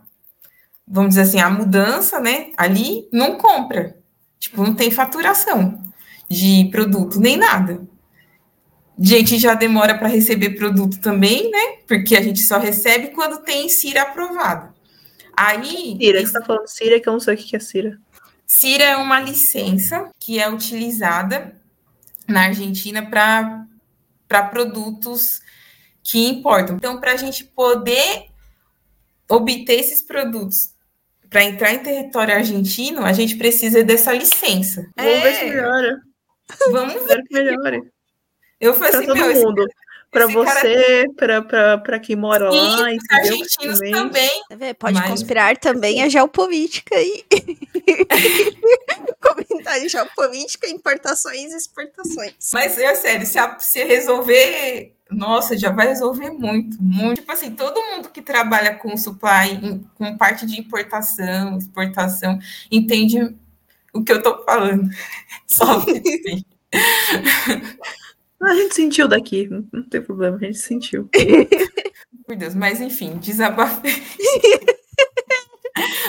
vamos 0.87 1.09
dizer 1.09 1.21
assim, 1.21 1.39
a 1.39 1.49
mudança, 1.49 2.19
né? 2.19 2.51
Ali 2.57 3.07
não 3.11 3.37
compra. 3.37 3.97
Tipo, 4.39 4.63
não 4.63 4.75
tem 4.75 4.91
faturação 4.91 5.83
de 6.29 6.69
produto, 6.71 7.19
nem 7.19 7.37
nada. 7.37 7.81
Gente 8.97 9.37
já 9.37 9.53
demora 9.53 9.97
para 9.97 10.07
receber 10.07 10.51
produto 10.51 10.99
também, 10.99 11.51
né? 11.51 11.77
Porque 11.87 12.15
a 12.15 12.21
gente 12.21 12.39
só 12.41 12.57
recebe 12.57 13.09
quando 13.09 13.43
tem 13.43 13.67
CIRA 13.67 14.03
aprovado. 14.03 14.73
Aí, 15.35 15.97
Cira, 15.99 16.25
você 16.25 16.31
tá 16.31 16.45
falando 16.45 16.67
Cira, 16.67 16.99
que 16.99 17.09
eu 17.09 17.13
não 17.13 17.19
sei 17.19 17.35
o 17.35 17.37
que 17.37 17.55
é 17.55 17.59
Cira. 17.59 17.97
CIRA 18.47 18.83
é 18.85 18.95
uma 18.97 19.19
licença 19.19 20.09
que 20.17 20.39
é 20.39 20.49
utilizada 20.49 21.59
na 22.27 22.45
Argentina 22.45 23.05
para 23.05 24.43
produtos 24.43 25.41
que 26.01 26.25
importam. 26.27 26.75
Então, 26.77 26.99
para 27.01 27.11
a 27.13 27.17
gente 27.17 27.43
poder 27.43 28.27
obter 29.29 29.73
esses 29.79 30.01
produtos 30.01 30.73
para 31.29 31.43
entrar 31.43 31.73
em 31.73 31.79
território 31.79 32.33
argentino, 32.35 33.03
a 33.03 33.11
gente 33.11 33.35
precisa 33.35 33.83
dessa 33.83 34.13
licença. 34.13 34.87
Vamos 34.95 35.21
ver 35.21 35.33
se 35.33 35.41
É, 35.41 35.49
melhora. 35.49 36.01
vamos 36.71 36.93
ver. 36.93 36.99
Espero 37.01 37.23
que 37.25 37.33
melhore. 37.33 37.81
Eu 38.59 38.73
falei 38.73 38.91
Pra 38.91 38.99
assim, 38.99 39.07
todo 39.07 39.17
meu, 39.17 39.33
mundo. 39.45 39.65
Cara- 40.11 40.27
você, 40.27 41.05
pra, 41.17 41.41
pra, 41.41 41.77
pra 41.79 41.99
quem 41.99 42.15
mora 42.15 42.49
Sim, 42.49 42.57
lá, 42.57 42.73
os 42.73 42.93
entendeu? 42.93 43.33
argentinos 43.33 43.79
Também. 43.79 44.43
também. 44.47 44.73
Pode 44.75 44.93
Mas- 44.97 45.09
conspirar 45.09 45.57
também 45.57 46.01
a 46.03 46.07
geopolítica 46.07 46.95
aí. 46.95 47.25
Comentário 49.21 49.89
geopolítica, 49.89 50.69
importações 50.69 51.51
e 51.53 51.57
exportações. 51.57 52.33
Mas 52.53 52.77
é 52.77 52.95
sério, 52.95 53.25
se, 53.25 53.37
a- 53.37 53.59
se 53.59 53.83
resolver, 53.83 54.93
nossa, 55.11 55.57
já 55.57 55.71
vai 55.71 55.87
resolver 55.87 56.29
muito, 56.29 56.77
muito. 56.81 57.19
Tipo 57.19 57.31
assim, 57.33 57.51
todo 57.51 57.81
mundo 57.81 58.09
que 58.09 58.21
trabalha 58.21 58.75
com 58.75 58.95
supply, 58.95 59.81
com 59.95 60.17
parte 60.17 60.45
de 60.45 60.59
importação, 60.61 61.57
exportação, 61.57 62.39
entende 62.71 63.35
o 63.93 64.01
que 64.01 64.13
eu 64.13 64.21
tô 64.23 64.43
falando. 64.45 64.87
Só 65.45 65.81
que- 65.83 66.45
Ah, 66.73 66.77
A 68.45 68.53
gente 68.55 68.75
sentiu 68.75 69.07
daqui, 69.07 69.49
não, 69.49 69.83
tem 69.89 70.01
problema, 70.01 70.37
a 70.37 70.45
gente 70.45 70.59
sentiu. 70.59 71.09
por 72.25 72.35
Deus, 72.35 72.55
mas 72.55 72.81
enfim, 72.81 73.17
desabafei. 73.17 73.93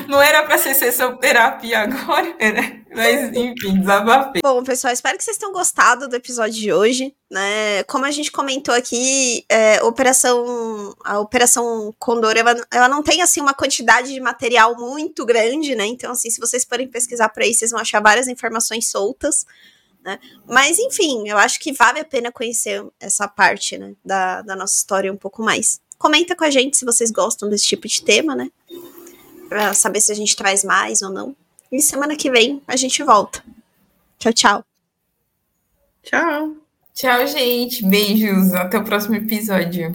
Não 0.07 0.23
era 0.23 0.45
para 0.45 0.59
ser 0.59 0.75
sessão 0.75 1.17
terapia 1.17 1.81
agora, 1.81 2.37
né? 2.39 2.85
Mas, 2.95 3.37
enfim, 3.37 3.81
desabafei. 3.81 4.41
Bom, 4.41 4.63
pessoal, 4.63 4.93
espero 4.93 5.19
que 5.19 5.25
vocês 5.25 5.37
tenham 5.37 5.53
gostado 5.53 6.09
do 6.09 6.15
episódio 6.15 6.55
de 6.55 6.73
hoje, 6.73 7.15
né? 7.29 7.83
Como 7.85 8.05
a 8.05 8.11
gente 8.13 8.31
comentou 8.31 8.73
aqui, 8.73 9.45
é, 9.49 9.83
operação, 9.83 10.95
a 11.05 11.19
Operação 11.19 11.93
Condor, 11.99 12.37
ela, 12.37 12.55
ela 12.73 12.89
não 12.89 13.03
tem, 13.03 13.23
assim, 13.23 13.41
uma 13.41 13.55
quantidade 13.55 14.15
de 14.15 14.21
material 14.21 14.77
muito 14.77 15.27
grande, 15.27 15.75
né? 15.75 15.87
Então, 15.87 16.13
assim, 16.13 16.31
se 16.31 16.41
vocês 16.41 16.65
forem 16.65 16.87
pesquisar 16.87 17.29
por 17.31 17.43
aí, 17.43 17.53
vocês 17.53 17.73
vão 17.73 17.81
achar 17.81 18.01
várias 18.01 18.29
informações 18.29 18.89
soltas, 18.89 19.45
né? 20.07 20.21
Mas, 20.47 20.79
enfim, 20.79 21.29
eu 21.29 21.37
acho 21.37 21.59
que 21.59 21.73
vale 21.73 21.99
a 21.99 22.05
pena 22.05 22.31
conhecer 22.31 22.87
essa 23.01 23.27
parte, 23.27 23.77
né, 23.77 23.93
da, 24.05 24.41
da 24.41 24.55
nossa 24.55 24.77
história 24.77 25.13
um 25.13 25.17
pouco 25.17 25.43
mais. 25.43 25.81
Comenta 25.99 26.37
com 26.37 26.45
a 26.45 26.51
gente 26.51 26.77
se 26.77 26.85
vocês 26.85 27.11
gostam 27.11 27.51
desse 27.51 27.67
tipo 27.67 27.89
de 27.89 28.03
tema, 28.03 28.37
né? 28.37 28.49
Pra 29.49 29.75
saber 29.75 30.01
se 30.01 30.13
a 30.13 30.15
gente 30.15 30.37
traz 30.37 30.63
mais 30.63 31.03
ou 31.03 31.11
não. 31.11 31.35
E 31.73 31.83
semana 31.83 32.15
que 32.15 32.31
vem 32.31 32.63
a 32.69 32.77
gente 32.77 33.03
volta. 33.03 33.43
Tchau, 34.19 34.33
tchau. 34.33 34.65
Tchau. 36.03 36.57
Tchau, 36.95 37.27
gente. 37.27 37.85
Beijos. 37.85 38.55
Até 38.55 38.79
o 38.79 38.85
próximo 38.85 39.17
episódio. 39.17 39.93